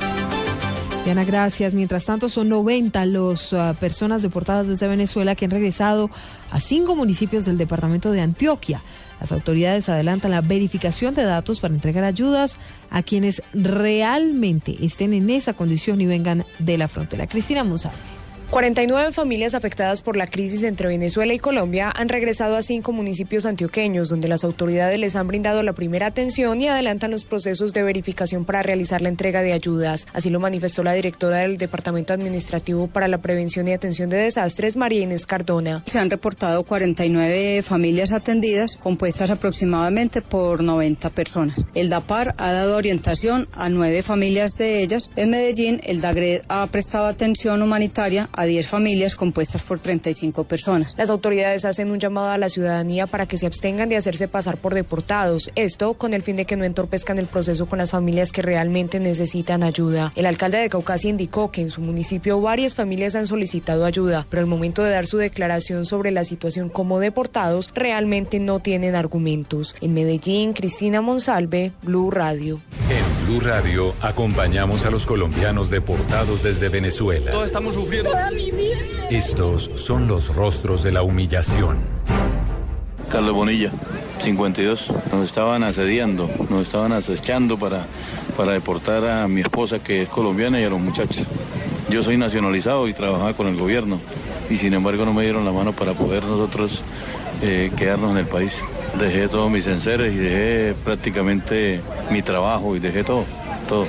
Diana, 1.05 1.25
gracias. 1.25 1.75
Mientras 1.75 2.07
tanto, 2.07 2.29
son 2.29 2.49
90 2.49 3.05
las 3.07 3.53
uh, 3.53 3.75
personas 3.79 4.23
deportadas 4.23 4.69
desde 4.69 4.89
Venezuela 4.89 5.35
que 5.35 5.45
han 5.45 5.51
regresado 5.51 6.11
a 6.51 6.61
cinco 6.61 6.97
municipios 6.97 7.45
del 7.45 7.59
departamento 7.59 8.11
de 8.11 8.23
Antioquia. 8.23 8.83
Las 9.21 9.33
autoridades 9.33 9.89
adelantan 9.89 10.31
la 10.33 10.41
verificación 10.41 11.15
de 11.15 11.25
datos 11.25 11.61
para 11.61 11.75
entregar 11.75 12.05
ayudas 12.05 12.57
a 12.91 13.03
quienes 13.03 13.43
realmente 13.53 14.77
estén 14.85 15.13
en 15.13 15.31
esa 15.31 15.53
condición 15.53 16.01
y 16.01 16.07
vengan 16.07 16.45
de 16.59 16.79
la 16.79 16.89
frontera. 16.89 17.27
Cristina 17.27 17.65
Monsalve. 17.65 18.24
49 18.51 19.13
familias 19.13 19.55
afectadas 19.55 20.03
por 20.03 20.17
la 20.17 20.29
crisis 20.29 20.63
entre 20.63 20.89
Venezuela 20.89 21.35
y 21.35 21.39
Colombia 21.39 21.93
han 21.95 22.09
regresado 22.09 22.57
a 22.57 22.63
cinco 22.63 22.93
municipios 22.93 23.47
antioqueños, 23.47 24.09
donde 24.09 24.29
las 24.29 24.45
autoridades 24.45 24.99
les 24.99 25.17
han 25.17 25.27
brindado 25.27 25.63
la 25.63 25.73
primera 25.73 26.07
atención 26.07 26.61
y 26.61 26.69
adelantan 26.69 27.11
los 27.11 27.25
procesos 27.25 27.73
de 27.73 27.83
verificación 27.83 28.45
para 28.45 28.63
realizar 28.63 29.03
la 29.03 29.09
entrega 29.09 29.43
de 29.43 29.53
ayudas. 29.53 30.07
Así 30.13 30.31
lo 30.31 30.41
manifestó 30.41 30.85
la 30.85 30.93
directora 30.93 31.39
del 31.39 31.57
Departamento 31.57 32.13
Administrativo 32.13 32.87
para 32.87 33.09
la 33.09 33.19
Prevención 33.19 33.67
y 33.67 33.73
Atención 33.73 34.09
de 34.09 34.19
Desastres, 34.19 34.77
María 34.77 35.01
Inés 35.01 35.27
Cardona. 35.27 35.83
Se 35.87 35.99
han 35.99 36.11
reportado 36.11 36.65
49 36.65 37.63
familias 37.63 38.13
atendidas, 38.13 38.77
compuestas 38.77 39.31
aproximadamente 39.31 40.23
por 40.23 40.63
90 40.63 41.11
personas. 41.11 41.65
El 41.75 41.89
DAPAR 41.89 42.35
ha 42.39 42.53
dado 42.53 42.77
orientación 42.77 43.49
a 43.53 43.69
nueve 43.69 44.03
familias 44.03 44.57
de 44.59 44.83
ellas. 44.83 45.11
En 45.17 45.31
Medellín, 45.31 45.81
el 45.85 46.01
DAGRED 46.01 46.43
ha 46.49 46.67
prestado 46.69 47.07
atención 47.07 47.63
humanitaria 47.63 48.29
a 48.37 48.45
10 48.45 48.67
familias 48.69 49.17
compuestas 49.17 49.63
por 49.63 49.79
35 49.79 50.45
personas. 50.45 50.95
Las 50.97 51.11
autoridades 51.11 51.65
hacen 51.65 51.91
un 51.91 51.99
llamado 51.99 52.31
a 52.31 52.39
la 52.39 52.49
ciudadanía 52.49 53.07
para 53.07 53.27
que 53.27 53.39
se 53.39 53.47
abstengan 53.47 53.89
de 53.89 53.97
hacerse 53.97 54.29
pasar 54.29 54.57
por 54.57 54.75
deportados, 54.75 55.51
esto 55.55 55.95
con 55.95 56.15
el 56.15 56.23
fin 56.23 56.37
de 56.37 56.45
que 56.45 56.57
no 56.57 56.65
entorpezcan 56.65 57.19
el 57.19 57.27
proceso 57.27 57.67
con 57.67 57.79
las 57.79 57.91
familias 57.91 58.33
que 58.33 58.43
realmente 58.43 59.01
necesitan 59.01 59.63
ayuda. 59.63 60.13
El 60.17 60.27
alcalde 60.27 60.59
de 60.59 60.69
Caucasia 60.69 61.11
indicó 61.11 61.51
que 61.51 61.63
en 61.63 61.71
su 61.71 61.81
municipio 61.81 62.41
varias 62.41 62.75
familias 62.75 63.15
han 63.15 63.27
solicitado 63.27 63.85
ayuda, 63.85 64.27
pero 64.31 64.41
al 64.41 64.47
momento 64.47 64.83
de 64.83 64.91
dar 64.91 65.07
su 65.07 65.19
declaración 65.19 65.85
sobre 65.85 66.11
la 66.11 66.25
situación 66.25 66.69
como 66.69 67.01
deportados, 67.01 67.71
realmente 67.75 68.39
no 68.41 68.61
tienen 68.61 68.95
argumentos. 68.95 69.75
En 69.81 69.95
Medellín, 69.95 70.53
Cristina 70.53 71.01
Monsalve, 71.01 71.73
Blue 71.83 72.11
Radio. 72.11 72.61
En 72.91 73.27
Blue 73.27 73.41
Radio 73.41 73.95
acompañamos 74.01 74.85
a 74.85 74.91
los 74.91 75.07
colombianos 75.07 75.71
deportados 75.71 76.43
desde 76.43 76.69
Venezuela. 76.69 77.31
Todos 77.31 77.47
estamos 77.47 77.75
sufriendo. 77.75 78.11
Estos 79.11 79.71
son 79.75 80.09
los 80.09 80.35
rostros 80.35 80.83
de 80.83 80.93
la 80.93 81.03
humillación. 81.03 81.77
Carlos 83.11 83.35
Bonilla, 83.35 83.71
52. 84.19 84.91
Nos 85.13 85.27
estaban 85.27 85.63
asediando, 85.63 86.31
nos 86.49 86.63
estaban 86.63 86.93
acechando 86.93 87.59
para, 87.59 87.87
para 88.37 88.53
deportar 88.53 89.07
a 89.07 89.29
mi 89.29 89.43
esposa 89.43 89.79
que 89.83 90.03
es 90.03 90.09
colombiana 90.09 90.61
y 90.61 90.65
a 90.65 90.71
los 90.71 90.81
muchachos. 90.81 91.27
Yo 91.91 92.03
soy 92.03 92.17
nacionalizado 92.17 92.89
y 92.89 92.95
trabajaba 92.95 93.35
con 93.35 93.47
el 93.47 93.57
gobierno 93.57 94.01
y 94.49 94.57
sin 94.57 94.73
embargo 94.75 95.05
no 95.05 95.13
me 95.13 95.23
dieron 95.23 95.45
la 95.45 95.53
mano 95.53 95.73
para 95.73 95.93
poder 95.93 96.25
nosotros 96.25 96.83
eh, 97.43 97.71
quedarnos 97.77 98.11
en 98.13 98.17
el 98.17 98.27
país. 98.27 98.65
Dejé 98.99 99.29
todos 99.29 99.51
mis 99.51 99.67
enseres 99.67 100.13
y 100.13 100.17
dejé 100.17 100.75
prácticamente 100.83 101.81
mi 102.11 102.23
trabajo 102.23 102.75
y 102.75 102.79
dejé 102.79 103.05
todo, 103.05 103.25
todo. 103.69 103.87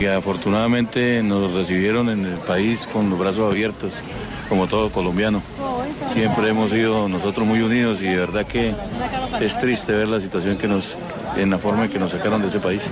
Y 0.00 0.06
afortunadamente 0.06 1.22
nos 1.22 1.52
recibieron 1.52 2.08
en 2.08 2.24
el 2.24 2.38
país 2.38 2.88
con 2.90 3.10
los 3.10 3.18
brazos 3.18 3.50
abiertos, 3.50 3.92
como 4.48 4.66
todo 4.66 4.90
colombiano. 4.90 5.42
Siempre 6.14 6.48
hemos 6.48 6.70
sido 6.70 7.06
nosotros 7.06 7.46
muy 7.46 7.60
unidos 7.60 8.00
y 8.00 8.06
de 8.06 8.16
verdad 8.16 8.46
que 8.46 8.74
es 9.40 9.58
triste 9.60 9.92
ver 9.92 10.08
la 10.08 10.18
situación 10.18 10.56
que 10.56 10.66
nos, 10.66 10.96
en 11.36 11.50
la 11.50 11.58
forma 11.58 11.84
en 11.84 11.90
que 11.90 11.98
nos 11.98 12.12
sacaron 12.12 12.40
de 12.40 12.48
ese 12.48 12.60
país. 12.60 12.90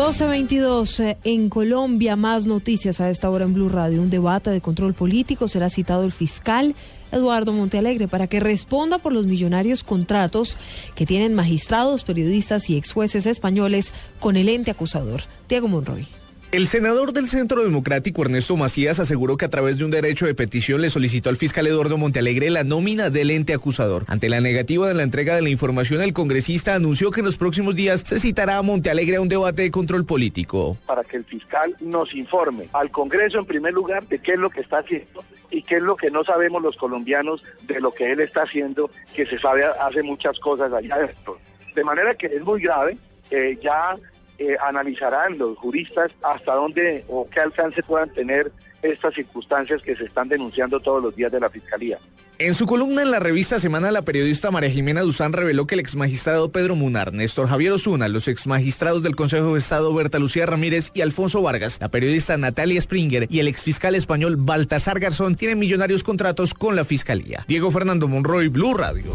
1222 0.00 1.00
eh, 1.00 1.18
en 1.24 1.50
Colombia, 1.50 2.16
más 2.16 2.46
noticias 2.46 3.02
a 3.02 3.10
esta 3.10 3.28
hora 3.28 3.44
en 3.44 3.52
Blue 3.52 3.68
Radio. 3.68 4.00
Un 4.00 4.08
debate 4.08 4.48
de 4.48 4.62
control 4.62 4.94
político 4.94 5.46
será 5.46 5.68
citado 5.68 6.04
el 6.04 6.10
fiscal 6.10 6.74
Eduardo 7.12 7.52
Montealegre 7.52 8.08
para 8.08 8.26
que 8.26 8.40
responda 8.40 8.96
por 8.96 9.12
los 9.12 9.26
millonarios 9.26 9.84
contratos 9.84 10.56
que 10.94 11.04
tienen 11.04 11.34
magistrados, 11.34 12.04
periodistas 12.04 12.70
y 12.70 12.78
ex 12.78 12.92
jueces 12.92 13.26
españoles 13.26 13.92
con 14.20 14.38
el 14.38 14.48
ente 14.48 14.70
acusador. 14.70 15.20
Diego 15.50 15.68
Monroy. 15.68 16.19
El 16.52 16.66
senador 16.66 17.12
del 17.12 17.28
Centro 17.28 17.62
Democrático 17.62 18.22
Ernesto 18.22 18.56
Macías 18.56 18.98
aseguró 18.98 19.36
que 19.36 19.44
a 19.44 19.50
través 19.50 19.78
de 19.78 19.84
un 19.84 19.92
derecho 19.92 20.26
de 20.26 20.34
petición 20.34 20.80
le 20.80 20.90
solicitó 20.90 21.30
al 21.30 21.36
fiscal 21.36 21.68
Eduardo 21.68 21.96
Montealegre 21.96 22.50
la 22.50 22.64
nómina 22.64 23.08
del 23.08 23.30
ente 23.30 23.54
acusador. 23.54 24.02
Ante 24.08 24.28
la 24.28 24.40
negativa 24.40 24.88
de 24.88 24.94
la 24.94 25.04
entrega 25.04 25.36
de 25.36 25.42
la 25.42 25.48
información, 25.48 26.02
el 26.02 26.12
congresista 26.12 26.74
anunció 26.74 27.12
que 27.12 27.20
en 27.20 27.26
los 27.26 27.36
próximos 27.36 27.76
días 27.76 28.02
se 28.04 28.18
citará 28.18 28.58
a 28.58 28.62
Montealegre 28.62 29.14
a 29.14 29.20
un 29.20 29.28
debate 29.28 29.62
de 29.62 29.70
control 29.70 30.04
político. 30.04 30.76
Para 30.86 31.04
que 31.04 31.18
el 31.18 31.24
fiscal 31.24 31.76
nos 31.78 32.12
informe 32.16 32.66
al 32.72 32.90
Congreso 32.90 33.38
en 33.38 33.44
primer 33.44 33.72
lugar 33.72 34.04
de 34.08 34.18
qué 34.18 34.32
es 34.32 34.38
lo 34.38 34.50
que 34.50 34.62
está 34.62 34.78
haciendo 34.78 35.22
y 35.52 35.62
qué 35.62 35.76
es 35.76 35.82
lo 35.82 35.94
que 35.94 36.10
no 36.10 36.24
sabemos 36.24 36.60
los 36.60 36.74
colombianos 36.74 37.44
de 37.68 37.80
lo 37.80 37.92
que 37.92 38.10
él 38.10 38.18
está 38.18 38.42
haciendo, 38.42 38.90
que 39.14 39.24
se 39.24 39.38
sabe 39.38 39.62
hace 39.80 40.02
muchas 40.02 40.36
cosas 40.40 40.72
allá 40.72 40.96
adentro. 40.96 41.38
De 41.76 41.84
manera 41.84 42.16
que 42.16 42.26
es 42.26 42.42
muy 42.42 42.60
grave, 42.60 42.98
eh, 43.30 43.56
ya 43.62 43.94
eh, 44.40 44.56
analizarán 44.66 45.36
los 45.36 45.56
juristas 45.58 46.10
hasta 46.22 46.54
dónde 46.54 47.04
o 47.08 47.28
qué 47.28 47.40
alcance 47.40 47.82
puedan 47.82 48.08
tener 48.08 48.50
estas 48.80 49.12
circunstancias 49.12 49.82
que 49.82 49.94
se 49.94 50.04
están 50.04 50.30
denunciando 50.30 50.80
todos 50.80 51.02
los 51.02 51.14
días 51.14 51.30
de 51.30 51.40
la 51.40 51.50
Fiscalía. 51.50 51.98
En 52.38 52.54
su 52.54 52.64
columna 52.64 53.02
en 53.02 53.10
la 53.10 53.18
revista 53.18 53.58
Semana, 53.58 53.92
la 53.92 54.00
periodista 54.00 54.50
María 54.50 54.70
Jimena 54.70 55.02
Duzán 55.02 55.34
reveló 55.34 55.66
que 55.66 55.74
el 55.74 55.80
exmagistrado 55.80 56.50
Pedro 56.50 56.74
Munar, 56.74 57.12
Néstor 57.12 57.48
Javier 57.48 57.72
Osuna, 57.72 58.08
los 58.08 58.28
exmagistrados 58.28 59.02
del 59.02 59.14
Consejo 59.14 59.52
de 59.52 59.58
Estado 59.58 59.92
Berta 59.92 60.18
Lucía 60.18 60.46
Ramírez 60.46 60.90
y 60.94 61.02
Alfonso 61.02 61.42
Vargas, 61.42 61.76
la 61.78 61.90
periodista 61.90 62.38
Natalia 62.38 62.80
Springer 62.80 63.26
y 63.28 63.40
el 63.40 63.48
exfiscal 63.48 63.94
español 63.94 64.36
Baltasar 64.38 65.00
Garzón 65.00 65.34
tienen 65.34 65.58
millonarios 65.58 66.02
contratos 66.02 66.54
con 66.54 66.76
la 66.76 66.86
Fiscalía. 66.86 67.44
Diego 67.46 67.70
Fernando 67.70 68.08
Monroy, 68.08 68.48
Blue 68.48 68.72
Radio. 68.72 69.12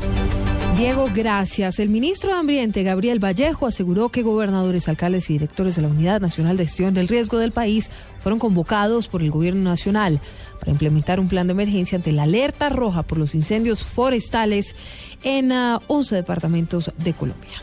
Diego, 0.78 1.08
gracias. 1.16 1.80
El 1.80 1.88
ministro 1.88 2.34
de 2.34 2.38
Ambiente, 2.38 2.84
Gabriel 2.84 3.24
Vallejo, 3.24 3.66
aseguró 3.66 4.10
que 4.10 4.24
gobernadores, 4.24 4.90
alcaldes 4.90 5.30
y 5.30 5.34
directores 5.34 5.78
de 5.78 5.82
la 5.82 5.88
Unidad 5.88 6.20
Nacional 6.20 6.58
de 6.58 6.66
Gestión 6.66 6.94
del 6.94 7.08
Riesgo 7.08 7.38
del 7.38 7.54
país 7.54 7.90
fueron 8.20 8.40
convocados 8.40 9.08
por 9.08 9.22
el 9.22 9.32
gobierno 9.32 9.64
nacional 9.64 10.20
para 10.60 10.74
implementar 10.74 11.22
un 11.22 11.30
plan 11.30 11.48
de 11.48 11.54
emergencia 11.54 11.96
ante 11.96 12.12
la 12.12 12.24
alerta 12.24 12.68
roja 12.68 13.04
por 13.04 13.18
los 13.18 13.36
incendios 13.36 13.86
forestales 13.86 14.76
en 15.24 15.54
11 15.54 16.14
departamentos 16.14 16.92
de 16.98 17.14
Colombia. 17.14 17.62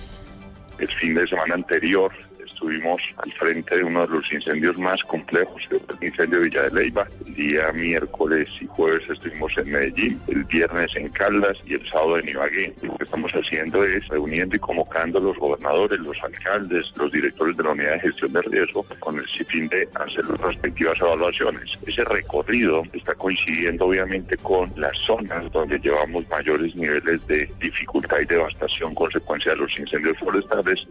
El 0.78 0.88
fin 0.88 1.14
de 1.14 1.26
semana 1.26 1.54
anterior 1.54 2.12
estuvimos 2.44 3.02
al 3.16 3.32
frente 3.32 3.76
de 3.76 3.84
uno 3.84 4.06
de 4.06 4.14
los 4.14 4.32
incendios 4.32 4.78
más 4.78 5.02
complejos, 5.04 5.68
el 5.70 6.06
incendio 6.06 6.38
de 6.38 6.44
Villa 6.44 6.62
de 6.62 6.70
Leyva. 6.70 7.08
El 7.26 7.34
día 7.34 7.72
miércoles 7.72 8.48
y 8.60 8.66
jueves 8.66 9.02
estuvimos 9.08 9.56
en 9.58 9.70
Medellín, 9.70 10.20
el 10.28 10.44
viernes 10.44 10.94
en 10.96 11.08
Caldas 11.08 11.58
y 11.66 11.74
el 11.74 11.86
sábado 11.86 12.18
en 12.18 12.28
Ibagué. 12.28 12.74
Lo 12.82 12.96
que 12.96 13.04
estamos 13.04 13.32
haciendo 13.32 13.84
es 13.84 14.06
reuniendo 14.08 14.56
y 14.56 14.58
convocando 14.58 15.18
a 15.18 15.22
los 15.22 15.38
gobernadores, 15.38 15.98
los 16.00 16.22
alcaldes, 16.22 16.92
los 16.96 17.12
directores 17.12 17.56
de 17.56 17.62
la 17.62 17.70
unidad 17.70 17.92
de 17.92 18.00
gestión 18.00 18.32
de 18.32 18.42
riesgo 18.42 18.84
con 19.00 19.18
el 19.18 19.26
fin 19.28 19.68
de 19.68 19.88
hacer 19.94 20.24
las 20.26 20.40
respectivas 20.40 21.00
evaluaciones. 21.00 21.78
Ese 21.86 22.04
recorrido 22.04 22.82
está 22.92 23.14
coincidiendo 23.14 23.86
obviamente 23.86 24.36
con 24.36 24.72
las 24.76 24.96
zonas 24.98 25.50
donde 25.52 25.78
llevamos 25.78 26.28
mayores 26.28 26.74
niveles 26.74 27.26
de 27.26 27.50
dificultad 27.60 28.20
y 28.20 28.26
devastación 28.26 28.94
consecuencia 28.94 29.52
de 29.52 29.58
los 29.58 29.78
incendios 29.78 30.18
forestales 30.18 30.86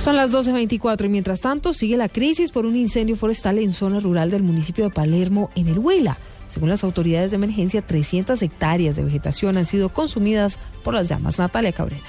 son 0.00 0.16
las 0.16 0.32
12.24 0.32 1.04
y 1.04 1.08
mientras 1.10 1.42
tanto 1.42 1.74
sigue 1.74 1.98
la 1.98 2.08
crisis 2.08 2.52
por 2.52 2.64
un 2.64 2.74
incendio 2.74 3.16
forestal 3.16 3.58
en 3.58 3.74
zona 3.74 4.00
rural 4.00 4.30
del 4.30 4.42
municipio 4.42 4.84
de 4.84 4.90
Palermo, 4.90 5.50
en 5.54 5.68
el 5.68 5.78
Huila. 5.78 6.16
Según 6.48 6.70
las 6.70 6.84
autoridades 6.84 7.32
de 7.32 7.36
emergencia, 7.36 7.82
300 7.82 8.40
hectáreas 8.40 8.96
de 8.96 9.04
vegetación 9.04 9.58
han 9.58 9.66
sido 9.66 9.90
consumidas 9.90 10.58
por 10.82 10.94
las 10.94 11.08
llamas. 11.08 11.38
Natalia 11.38 11.72
Cabrera. 11.72 12.06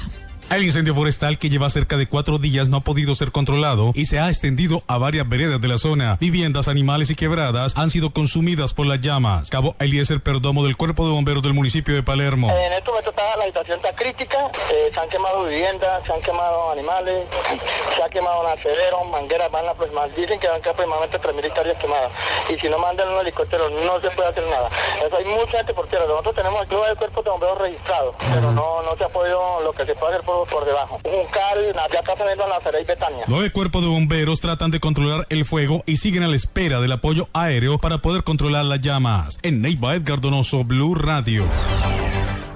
El 0.52 0.66
incendio 0.66 0.94
forestal 0.94 1.38
que 1.38 1.50
lleva 1.50 1.70
cerca 1.70 1.96
de 1.96 2.08
cuatro 2.08 2.38
días 2.38 2.68
no 2.68 2.76
ha 2.76 2.82
podido 2.82 3.16
ser 3.16 3.32
controlado 3.32 3.94
y 3.96 4.06
se 4.06 4.20
ha 4.20 4.28
extendido 4.28 4.84
a 4.86 4.98
varias 4.98 5.28
veredas 5.30 5.62
de 5.62 5.68
la 5.70 5.78
zona. 5.78 6.18
Viviendas, 6.20 6.68
animales 6.68 7.10
y 7.10 7.16
quebradas 7.16 7.78
han 7.78 7.90
sido 7.90 8.10
consumidas 8.10 8.74
por 8.74 8.86
las 8.86 9.00
llamas. 9.00 9.50
Cabo 9.50 9.76
Eliezer 9.80 10.20
Perdomo 10.20 10.66
del 10.66 10.76
Cuerpo 10.76 11.06
de 11.06 11.14
Bomberos 11.14 11.42
del 11.42 11.54
municipio 11.54 11.96
de 11.96 12.04
Palermo. 12.04 12.52
En 12.52 12.74
este 12.74 12.90
momento 12.90 13.12
está, 13.12 13.38
la 13.38 13.46
situación 13.46 13.78
está 13.78 13.96
crítica. 13.96 14.52
Eh, 14.74 14.92
se 14.94 15.00
han 15.00 15.08
quemado 15.08 15.46
viviendas, 15.46 16.04
se 16.06 16.12
han 16.12 16.22
quemado 16.22 16.72
animales, 16.72 17.30
se 17.96 18.04
ha 18.04 18.10
quemado 18.10 18.44
nacederos, 18.44 19.08
mangueras, 19.10 19.50
van 19.54 19.66
a 19.68 19.72
aproximadamente, 19.72 20.20
dicen 20.20 20.38
que 20.38 20.50
van 20.50 20.62
a 20.62 20.70
aproximadamente 20.70 21.18
3.000 21.18 21.46
hectáreas 21.46 21.78
quemadas. 21.78 22.12
Y 22.50 22.60
si 22.60 22.68
no 22.68 22.78
mandan 22.78 23.08
un 23.08 23.22
helicóptero 23.22 23.70
no 23.70 24.02
se 24.02 24.12
puede 24.12 24.28
hacer 24.28 24.46
nada. 24.48 24.70
Eso 25.00 25.16
hay 25.16 25.24
mucha 25.24 25.60
gente 25.60 25.74
por 25.74 25.88
tierra. 25.88 26.04
Nosotros 26.08 26.36
tenemos 26.36 26.60
aquí 26.60 26.76
nueve 26.76 26.96
cuerpos 26.98 27.24
de 27.24 27.32
bomberos 27.32 27.58
registrados, 27.58 28.16
pero 28.20 28.52
no, 28.52 28.82
no 28.82 28.98
se 28.98 29.06
ha 29.06 29.10
podido 29.10 29.62
lo 29.62 29.72
que 29.72 29.86
se 29.86 29.96
puede 29.96 30.16
hacer 30.16 30.26
por 30.26 30.41
por 30.50 30.66
debajo. 30.66 31.00
Ya 31.04 32.00
está 32.00 32.18
saliendo 32.18 32.46
la 32.48 32.82
y 32.82 32.86
Betania. 32.86 33.26
Nueve 33.28 33.52
cuerpos 33.52 33.82
de 33.82 33.88
bomberos 33.88 34.40
tratan 34.40 34.72
de 34.72 34.80
controlar 34.80 35.26
el 35.30 35.46
fuego 35.46 35.84
y 35.86 35.98
siguen 35.98 36.24
a 36.24 36.28
la 36.28 36.36
espera 36.36 36.80
del 36.80 36.92
apoyo 36.92 37.28
aéreo 37.34 37.78
para 37.78 37.98
poder 38.00 38.24
controlar 38.24 38.66
las 38.66 38.82
llamas. 38.82 39.40
En 39.42 39.62
Neiva, 39.62 39.96
Edgar 39.96 40.22
Donoso, 40.22 40.64
Blue 40.64 40.96
Radio. 40.96 41.46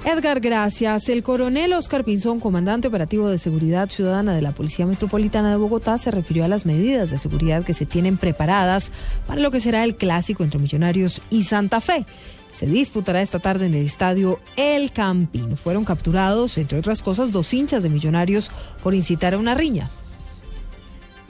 Edgar, 0.06 0.40
gracias. 0.40 1.10
El 1.10 1.24
coronel 1.24 1.74
Oscar 1.74 2.04
Pinzón, 2.04 2.40
comandante 2.40 2.88
operativo 2.88 3.28
de 3.28 3.40
seguridad 3.40 3.90
ciudadana 3.90 4.36
de 4.36 4.42
la 4.44 4.52
Policía 4.52 4.86
Metropolitana 4.86 5.50
de 5.50 5.58
Bogotá, 5.58 5.98
se 5.98 6.12
refirió 6.12 6.46
a 6.46 6.48
las 6.48 6.68
medidas 6.68 7.10
de 7.10 7.18
seguridad 7.18 7.64
que 7.64 7.74
se 7.74 7.88
tienen 7.88 8.18
preparadas 8.18 8.92
para 9.26 9.42
lo 9.42 9.50
que 9.50 9.60
será 9.60 9.84
el 9.84 9.96
clásico 9.96 10.44
entre 10.44 10.60
Millonarios 10.60 11.22
y 11.32 11.44
Santa 11.44 11.82
Fe 11.82 12.06
se 12.56 12.66
disputará 12.66 13.22
esta 13.22 13.40
tarde 13.40 13.66
en 13.66 13.74
el 13.74 13.86
estadio 13.86 14.40
El 14.56 14.92
Campín. 14.92 15.58
Fueron 15.58 15.84
capturados, 15.84 16.58
entre 16.58 16.80
otras 16.80 17.02
cosas, 17.02 17.32
dos 17.32 17.54
hinchas 17.54 17.84
de 17.84 17.90
millonarios 17.90 18.50
por 18.82 18.94
incitar 18.94 19.34
a 19.34 19.38
una 19.38 19.56
riña. 19.56 19.90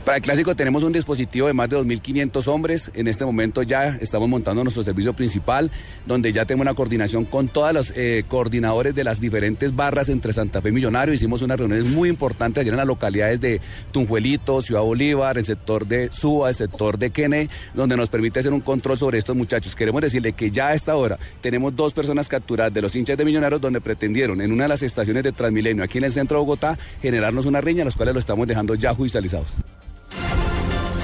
Para 0.05 0.17
el 0.17 0.23
clásico 0.23 0.55
tenemos 0.55 0.83
un 0.83 0.93
dispositivo 0.93 1.47
de 1.47 1.53
más 1.53 1.67
de 1.67 1.77
2.500 1.77 2.47
hombres. 2.47 2.91
En 2.93 3.07
este 3.07 3.25
momento 3.25 3.63
ya 3.63 3.97
estamos 3.99 4.29
montando 4.29 4.63
nuestro 4.63 4.83
servicio 4.83 5.13
principal, 5.13 5.71
donde 6.05 6.31
ya 6.31 6.45
tenemos 6.45 6.65
una 6.65 6.75
coordinación 6.75 7.25
con 7.25 7.47
todos 7.47 7.73
los 7.73 7.93
eh, 7.95 8.23
coordinadores 8.27 8.93
de 8.93 9.03
las 9.03 9.19
diferentes 9.19 9.75
barras 9.75 10.09
entre 10.09 10.31
Santa 10.31 10.61
Fe 10.61 10.69
y 10.69 10.73
Millonario. 10.73 11.11
Hicimos 11.11 11.41
unas 11.41 11.57
reuniones 11.57 11.87
muy 11.87 12.07
importantes 12.07 12.61
ayer 12.61 12.71
en 12.71 12.77
las 12.77 12.85
localidades 12.85 13.41
de 13.41 13.59
Tunjuelito, 13.91 14.61
Ciudad 14.61 14.83
Bolívar, 14.83 15.39
el 15.39 15.45
sector 15.45 15.87
de 15.87 16.11
Suba, 16.11 16.49
el 16.49 16.55
sector 16.55 16.99
de 16.99 17.09
Kene, 17.09 17.49
donde 17.73 17.97
nos 17.97 18.09
permite 18.09 18.41
hacer 18.41 18.53
un 18.53 18.61
control 18.61 18.99
sobre 18.99 19.17
estos 19.17 19.35
muchachos. 19.35 19.75
Queremos 19.75 20.03
decirle 20.03 20.33
que 20.33 20.51
ya 20.51 20.67
a 20.67 20.73
esta 20.75 20.95
hora 20.95 21.17
tenemos 21.41 21.75
dos 21.75 21.93
personas 21.93 22.27
capturadas 22.27 22.71
de 22.71 22.83
los 22.83 22.95
hinchas 22.95 23.17
de 23.17 23.25
Millonarios 23.25 23.59
donde 23.59 23.81
pretendieron 23.81 24.39
en 24.39 24.51
una 24.51 24.65
de 24.65 24.69
las 24.69 24.83
estaciones 24.83 25.23
de 25.23 25.31
Transmilenio 25.31 25.83
aquí 25.83 25.97
en 25.97 26.03
el 26.03 26.11
centro 26.11 26.37
de 26.37 26.41
Bogotá 26.41 26.77
generarnos 27.01 27.47
una 27.47 27.59
riña, 27.59 27.83
los 27.83 27.95
cuales 27.95 28.13
lo 28.13 28.19
estamos 28.19 28.45
dejando 28.45 28.75
ya 28.75 28.93
judicializados. 28.93 29.47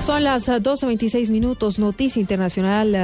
Son 0.06 0.24
las 0.24 0.50
12.26 0.50 1.30
minutos, 1.30 1.78
noticia 1.78 2.20
internacional 2.20 2.96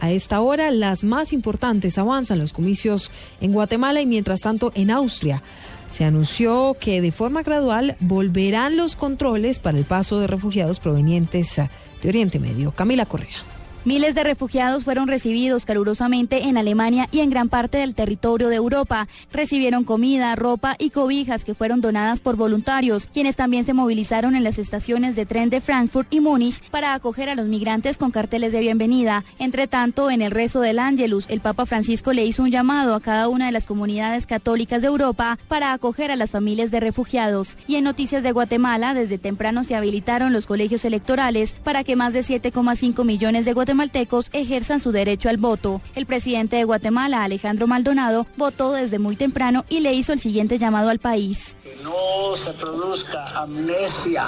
a 0.00 0.10
esta 0.10 0.40
hora. 0.40 0.72
Las 0.72 1.04
más 1.04 1.32
importantes 1.32 1.98
avanzan 1.98 2.40
los 2.40 2.52
comicios 2.52 3.12
en 3.40 3.52
Guatemala 3.52 4.00
y 4.00 4.06
mientras 4.06 4.40
tanto 4.40 4.72
en 4.74 4.90
Austria. 4.90 5.40
Se 5.88 6.04
anunció 6.04 6.76
que 6.80 7.00
de 7.00 7.12
forma 7.12 7.42
gradual 7.44 7.96
volverán 8.00 8.76
los 8.76 8.96
controles 8.96 9.60
para 9.60 9.78
el 9.78 9.84
paso 9.84 10.18
de 10.18 10.26
refugiados 10.26 10.80
provenientes 10.80 11.56
de 11.56 12.08
Oriente 12.08 12.40
Medio. 12.40 12.72
Camila 12.72 13.06
Correa. 13.06 13.51
Miles 13.84 14.14
de 14.14 14.22
refugiados 14.22 14.84
fueron 14.84 15.08
recibidos 15.08 15.64
calurosamente 15.64 16.44
en 16.44 16.56
Alemania 16.56 17.08
y 17.10 17.18
en 17.18 17.30
gran 17.30 17.48
parte 17.48 17.78
del 17.78 17.96
territorio 17.96 18.48
de 18.48 18.54
Europa. 18.54 19.08
Recibieron 19.32 19.82
comida, 19.82 20.36
ropa 20.36 20.76
y 20.78 20.90
cobijas 20.90 21.44
que 21.44 21.56
fueron 21.56 21.80
donadas 21.80 22.20
por 22.20 22.36
voluntarios, 22.36 23.08
quienes 23.12 23.34
también 23.34 23.64
se 23.64 23.74
movilizaron 23.74 24.36
en 24.36 24.44
las 24.44 24.58
estaciones 24.58 25.16
de 25.16 25.26
tren 25.26 25.50
de 25.50 25.60
Frankfurt 25.60 26.06
y 26.14 26.20
Múnich 26.20 26.62
para 26.70 26.94
acoger 26.94 27.28
a 27.28 27.34
los 27.34 27.46
migrantes 27.46 27.98
con 27.98 28.12
carteles 28.12 28.52
de 28.52 28.60
bienvenida. 28.60 29.24
Entre 29.40 29.66
tanto, 29.66 30.12
en 30.12 30.22
el 30.22 30.30
rezo 30.30 30.60
del 30.60 30.78
Ángelus, 30.78 31.26
el 31.28 31.40
Papa 31.40 31.66
Francisco 31.66 32.12
le 32.12 32.24
hizo 32.24 32.44
un 32.44 32.52
llamado 32.52 32.94
a 32.94 33.00
cada 33.00 33.26
una 33.26 33.46
de 33.46 33.52
las 33.52 33.66
comunidades 33.66 34.26
católicas 34.26 34.80
de 34.80 34.88
Europa 34.88 35.40
para 35.48 35.72
acoger 35.72 36.12
a 36.12 36.16
las 36.16 36.30
familias 36.30 36.70
de 36.70 36.78
refugiados. 36.78 37.58
Y 37.66 37.74
en 37.74 37.84
noticias 37.84 38.22
de 38.22 38.30
Guatemala, 38.30 38.94
desde 38.94 39.18
temprano 39.18 39.64
se 39.64 39.74
habilitaron 39.74 40.32
los 40.32 40.46
colegios 40.46 40.84
electorales 40.84 41.56
para 41.64 41.82
que 41.82 41.96
más 41.96 42.12
de 42.12 42.20
7,5 42.20 43.04
millones 43.04 43.44
de 43.44 43.52
guatemaltecos 43.52 43.71
guatemaltecos 43.72 44.26
ejerzan 44.34 44.80
su 44.80 44.92
derecho 44.92 45.30
al 45.30 45.38
voto. 45.38 45.80
El 45.94 46.04
presidente 46.04 46.56
de 46.56 46.64
Guatemala, 46.64 47.24
Alejandro 47.24 47.66
Maldonado, 47.66 48.26
votó 48.36 48.72
desde 48.72 48.98
muy 48.98 49.16
temprano 49.16 49.64
y 49.70 49.80
le 49.80 49.94
hizo 49.94 50.12
el 50.12 50.20
siguiente 50.20 50.58
llamado 50.58 50.90
al 50.90 50.98
país. 50.98 51.56
Que 51.64 51.74
no 51.82 52.36
se 52.36 52.52
produzca 52.52 53.24
amnesia 53.40 54.26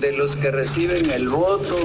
de 0.00 0.12
los 0.12 0.34
que 0.36 0.50
reciben 0.50 1.10
el 1.10 1.28
voto 1.28 1.76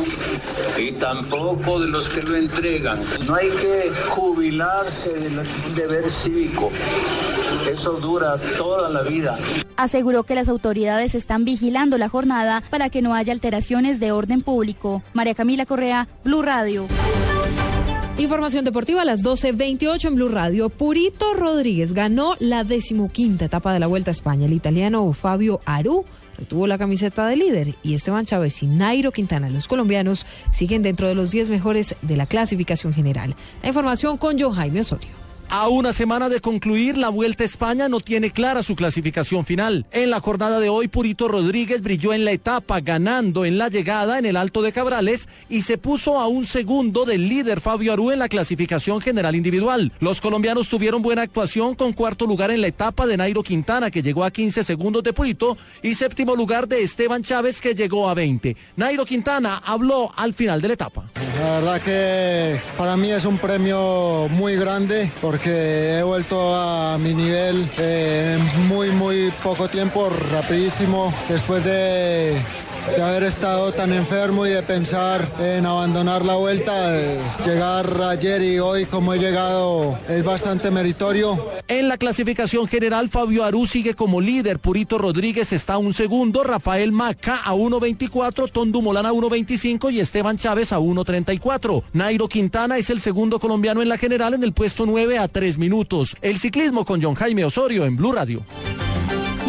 y 0.79 0.93
tampoco 0.93 1.81
de 1.81 1.89
los 1.89 2.07
que 2.07 2.21
lo 2.21 2.38
entregan. 2.38 3.01
No 3.27 3.35
hay 3.35 3.50
que 3.50 3.91
jubilarse 4.09 5.13
del 5.13 5.45
deber 5.75 6.09
cívico. 6.09 6.71
Eso 7.69 7.93
dura 8.00 8.38
toda 8.57 8.89
la 8.89 9.01
vida. 9.01 9.38
Aseguró 9.75 10.23
que 10.23 10.35
las 10.35 10.47
autoridades 10.47 11.15
están 11.15 11.43
vigilando 11.43 11.97
la 11.97 12.07
jornada 12.07 12.62
para 12.69 12.89
que 12.89 13.01
no 13.01 13.13
haya 13.13 13.34
alteraciones 13.34 13.99
de 13.99 14.12
orden 14.12 14.41
público. 14.41 15.01
María 15.13 15.34
Camila 15.34 15.65
Correa, 15.65 16.08
Blue 16.23 16.41
Radio. 16.41 16.88
Información 18.17 18.63
deportiva 18.63 19.01
a 19.01 19.05
las 19.05 19.23
12.28 19.23 20.05
en 20.05 20.15
Blue 20.15 20.29
Radio. 20.29 20.69
Purito 20.69 21.34
Rodríguez 21.34 21.93
ganó 21.93 22.36
la 22.39 22.63
decimoquinta 22.63 23.45
etapa 23.45 23.73
de 23.73 23.79
la 23.79 23.88
Vuelta 23.88 24.12
a 24.12 24.13
España. 24.13 24.45
El 24.45 24.53
italiano 24.53 25.12
Fabio 25.13 25.60
Aru 25.65 26.05
retuvo 26.38 26.67
la 26.67 26.77
camiseta 26.77 27.25
de 27.25 27.36
líder 27.36 27.75
y 27.81 27.95
Esteban 27.95 28.25
Chávez 28.25 28.62
y 28.62 28.67
Nairo 28.67 29.12
Quintana, 29.12 29.49
los 29.49 29.67
colombianos, 29.67 30.25
siguen 30.53 30.84
dentro 30.84 31.07
de 31.07 31.15
los 31.15 31.31
10 31.31 31.49
mejores 31.49 31.95
de 32.03 32.17
la 32.17 32.27
clasificación 32.27 32.93
general. 32.93 33.36
La 33.63 33.69
información 33.69 34.17
con 34.17 34.39
John 34.39 34.53
Jaime 34.53 34.81
Osorio. 34.81 35.20
A 35.53 35.67
una 35.67 35.91
semana 35.91 36.29
de 36.29 36.39
concluir, 36.39 36.97
la 36.97 37.09
Vuelta 37.09 37.43
a 37.43 37.45
España 37.45 37.89
no 37.89 37.99
tiene 37.99 38.31
clara 38.31 38.63
su 38.63 38.73
clasificación 38.73 39.43
final. 39.43 39.85
En 39.91 40.09
la 40.09 40.21
jornada 40.21 40.61
de 40.61 40.69
hoy, 40.69 40.87
Purito 40.87 41.27
Rodríguez 41.27 41.81
brilló 41.81 42.13
en 42.13 42.23
la 42.23 42.31
etapa, 42.31 42.79
ganando 42.79 43.43
en 43.43 43.57
la 43.57 43.67
llegada 43.67 44.17
en 44.17 44.25
el 44.25 44.37
Alto 44.37 44.61
de 44.61 44.71
Cabrales 44.71 45.27
y 45.49 45.63
se 45.63 45.77
puso 45.77 46.21
a 46.21 46.27
un 46.27 46.45
segundo 46.45 47.03
del 47.03 47.27
líder 47.27 47.59
Fabio 47.59 47.91
Aru 47.91 48.11
en 48.11 48.19
la 48.19 48.29
clasificación 48.29 49.01
general 49.01 49.35
individual. 49.35 49.91
Los 49.99 50.21
colombianos 50.21 50.69
tuvieron 50.69 51.01
buena 51.01 51.23
actuación 51.23 51.75
con 51.75 51.91
cuarto 51.91 52.25
lugar 52.25 52.49
en 52.51 52.61
la 52.61 52.67
etapa 52.67 53.05
de 53.05 53.17
Nairo 53.17 53.43
Quintana, 53.43 53.91
que 53.91 54.01
llegó 54.01 54.23
a 54.23 54.31
15 54.31 54.63
segundos 54.63 55.03
de 55.03 55.11
Purito, 55.11 55.57
y 55.83 55.95
séptimo 55.95 56.33
lugar 56.33 56.69
de 56.69 56.81
Esteban 56.81 57.23
Chávez, 57.23 57.59
que 57.59 57.75
llegó 57.75 58.07
a 58.07 58.13
20. 58.13 58.55
Nairo 58.77 59.03
Quintana 59.03 59.61
habló 59.65 60.13
al 60.15 60.33
final 60.33 60.61
de 60.61 60.69
la 60.69 60.73
etapa. 60.75 61.03
La 61.37 61.59
verdad 61.59 61.81
que 61.81 62.61
para 62.77 62.95
mí 62.95 63.11
es 63.11 63.25
un 63.25 63.37
premio 63.37 64.27
muy 64.29 64.55
grande 64.55 65.11
porque 65.21 65.40
he 65.45 66.04
vuelto 66.04 66.56
a 66.56 66.97
mi 66.97 67.13
nivel 67.13 67.69
en 67.77 68.67
muy, 68.67 68.91
muy 68.91 69.32
poco 69.43 69.67
tiempo, 69.67 70.10
rapidísimo, 70.10 71.13
después 71.30 71.63
de 71.63 72.36
de 72.88 73.02
haber 73.02 73.24
estado 73.24 73.72
tan 73.72 73.94
enfermo 73.94 74.46
y 74.46 74.50
de 74.50 74.63
pensar 74.63 75.32
en 75.39 75.65
abandonar 75.65 76.26
la 76.26 76.36
vuelta, 76.36 76.94
llegar 77.46 78.02
ayer 78.02 78.41
y 78.41 78.60
hoy 78.60 78.86
como 78.86 79.13
he 79.13 79.20
llegado 79.20 80.00
es 80.10 80.24
bastante 80.24 80.72
meritorio. 80.72 81.52
En 81.67 81.88
la 81.88 81.98
clasificación 81.98 82.67
general, 82.67 83.10
Fabio 83.10 83.46
Aru 83.46 83.65
sigue 83.65 83.94
como 83.94 84.20
líder, 84.20 84.60
Purito 84.60 84.98
Rodríguez 84.98 85.54
está 85.54 85.76
a 85.76 85.78
un 85.78 85.94
segundo, 85.94 86.44
Rafael 86.44 86.91
Maca 86.91 87.41
a 87.44 87.54
1.24, 87.54 88.52
Tondu 88.52 88.82
Molana 88.82 89.10
a 89.10 89.13
1.25 89.13 89.91
y 89.91 90.00
Esteban 90.00 90.38
Chávez 90.38 90.74
a 90.74 90.80
1.34. 90.80 91.84
Nairo 91.94 92.28
Quintana 92.28 92.78
es 92.78 92.89
el 92.89 93.00
segundo 93.00 93.39
colombiano 93.39 93.82
en 93.82 93.89
la 93.89 93.98
general 93.98 94.34
en 94.34 94.44
el 94.44 94.54
puesto 94.54 94.86
9 94.86 95.17
a 95.17 95.28
3 95.28 95.58
minutos. 95.58 96.15
El 96.22 96.39
ciclismo 96.39 96.86
con 96.86 97.02
John 97.02 97.15
Jaime 97.15 97.46
Osorio 97.46 97.86
en 97.86 97.96
Blue 97.96 98.12
Radio. 98.12 98.44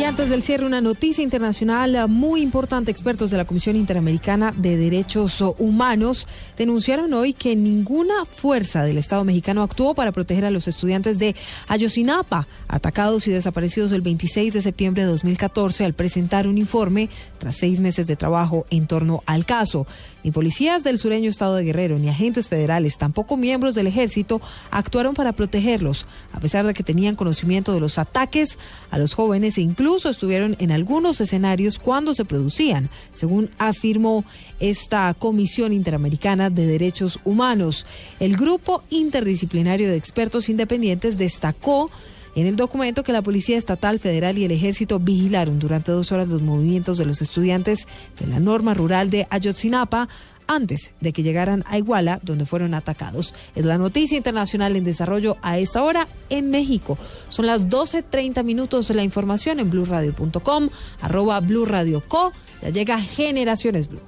Antes 0.07 0.29
del 0.29 0.43
cierre, 0.43 0.67
una 0.67 0.81
noticia 0.81 1.23
internacional 1.23 2.09
muy 2.09 2.43
importante. 2.43 2.91
Expertos 2.91 3.31
de 3.31 3.37
la 3.37 3.45
Comisión 3.45 3.77
Interamericana 3.77 4.53
de 4.55 4.77
Derechos 4.77 5.41
Humanos 5.59 6.27
denunciaron 6.59 7.15
hoy 7.15 7.33
que 7.33 7.55
ninguna 7.55 8.25
fuerza 8.25 8.83
del 8.83 8.99
Estado 8.99 9.25
mexicano 9.25 9.63
actuó 9.63 9.95
para 9.95 10.11
proteger 10.11 10.45
a 10.45 10.51
los 10.51 10.67
estudiantes 10.67 11.19
de 11.19 11.37
Ayotzinapa, 11.69 12.49
atacados 12.69 13.29
y 13.29 13.31
desaparecidos 13.31 13.93
el 13.93 14.03
26 14.03 14.53
de 14.53 14.63
septiembre 14.63 15.05
de 15.05 15.09
2014, 15.09 15.85
al 15.85 15.95
presentar 15.95 16.49
un 16.49 16.59
informe 16.59 17.09
tras 17.39 17.57
seis 17.57 17.79
meses 17.79 18.07
de 18.09 18.17
trabajo 18.17 18.67
en 18.71 18.89
torno 18.89 19.23
al 19.25 19.47
caso. 19.47 19.87
Ni 20.25 20.31
policías 20.31 20.83
del 20.85 20.99
sureño 20.99 21.31
Estado 21.31 21.55
de 21.55 21.65
Guerrero, 21.65 21.99
ni 21.99 22.09
agentes 22.09 22.49
federales, 22.49 22.99
tampoco 22.99 23.37
miembros 23.37 23.75
del 23.75 23.87
ejército 23.87 24.41
actuaron 24.71 25.15
para 25.15 25.33
protegerlos, 25.33 26.07
a 26.33 26.41
pesar 26.41 26.67
de 26.67 26.75
que 26.75 26.83
tenían 26.83 27.17
conocimiento 27.17 27.73
de 27.73 27.81
los 27.81 27.99
ataques 27.99 28.59
a 28.91 28.99
los 28.99 29.15
jóvenes 29.15 29.59
e 29.59 29.63
incluso 29.63 29.92
estuvieron 29.97 30.57
en 30.59 30.73
algunos 30.73 31.21
escenarios 31.21 31.79
cuando 31.79 32.15
se 32.15 32.25
producían, 32.25 32.89
según 33.15 33.51
afirmó 33.59 34.25
esta 34.61 35.15
Comisión 35.15 35.73
Interamericana 35.73 36.51
de 36.51 36.67
Derechos 36.67 37.19
Humanos. 37.25 37.87
El 38.19 38.37
grupo 38.37 38.83
interdisciplinario 38.91 39.89
de 39.89 39.97
expertos 39.97 40.49
independientes 40.49 41.19
destacó 41.19 41.91
en 42.35 42.47
el 42.47 42.57
documento 42.57 43.03
que 43.03 43.13
la 43.13 43.23
Policía 43.23 43.59
Estatal, 43.59 43.99
Federal 43.99 44.39
y 44.39 44.45
el 44.45 44.53
Ejército 44.53 44.99
vigilaron 44.99 45.59
durante 45.59 45.93
dos 45.93 46.13
horas 46.13 46.29
los 46.29 46.41
movimientos 46.41 46.97
de 46.97 47.05
los 47.05 47.21
estudiantes 47.21 47.87
de 48.19 48.27
la 48.27 48.41
norma 48.41 48.73
rural 48.73 49.11
de 49.11 49.27
Ayotzinapa 49.29 50.09
antes 50.47 50.93
de 51.01 51.13
que 51.13 51.23
llegaran 51.23 51.65
a 51.67 51.79
Iguala, 51.79 52.21
donde 52.23 52.47
fueron 52.47 52.75
atacados. 52.75 53.35
Es 53.55 53.65
la 53.65 53.79
noticia 53.79 54.17
internacional 54.17 54.77
en 54.77 54.85
desarrollo 54.85 55.37
a 55.43 55.59
esta 55.59 55.83
hora 55.83 56.09
en 56.31 56.51
México. 56.51 56.99
Son 57.29 57.47
las 57.47 57.69
12.30 57.69 58.45
minutos 58.45 58.91
la 58.91 59.03
información 59.03 59.61
en 59.61 59.71
blurradio.com, 59.71 60.69
arroba 61.01 61.41
blurradioco. 61.41 62.33
Ya 62.63 62.71
llega 62.71 63.01
Generaciones 63.01 63.89
Blue. 63.89 64.01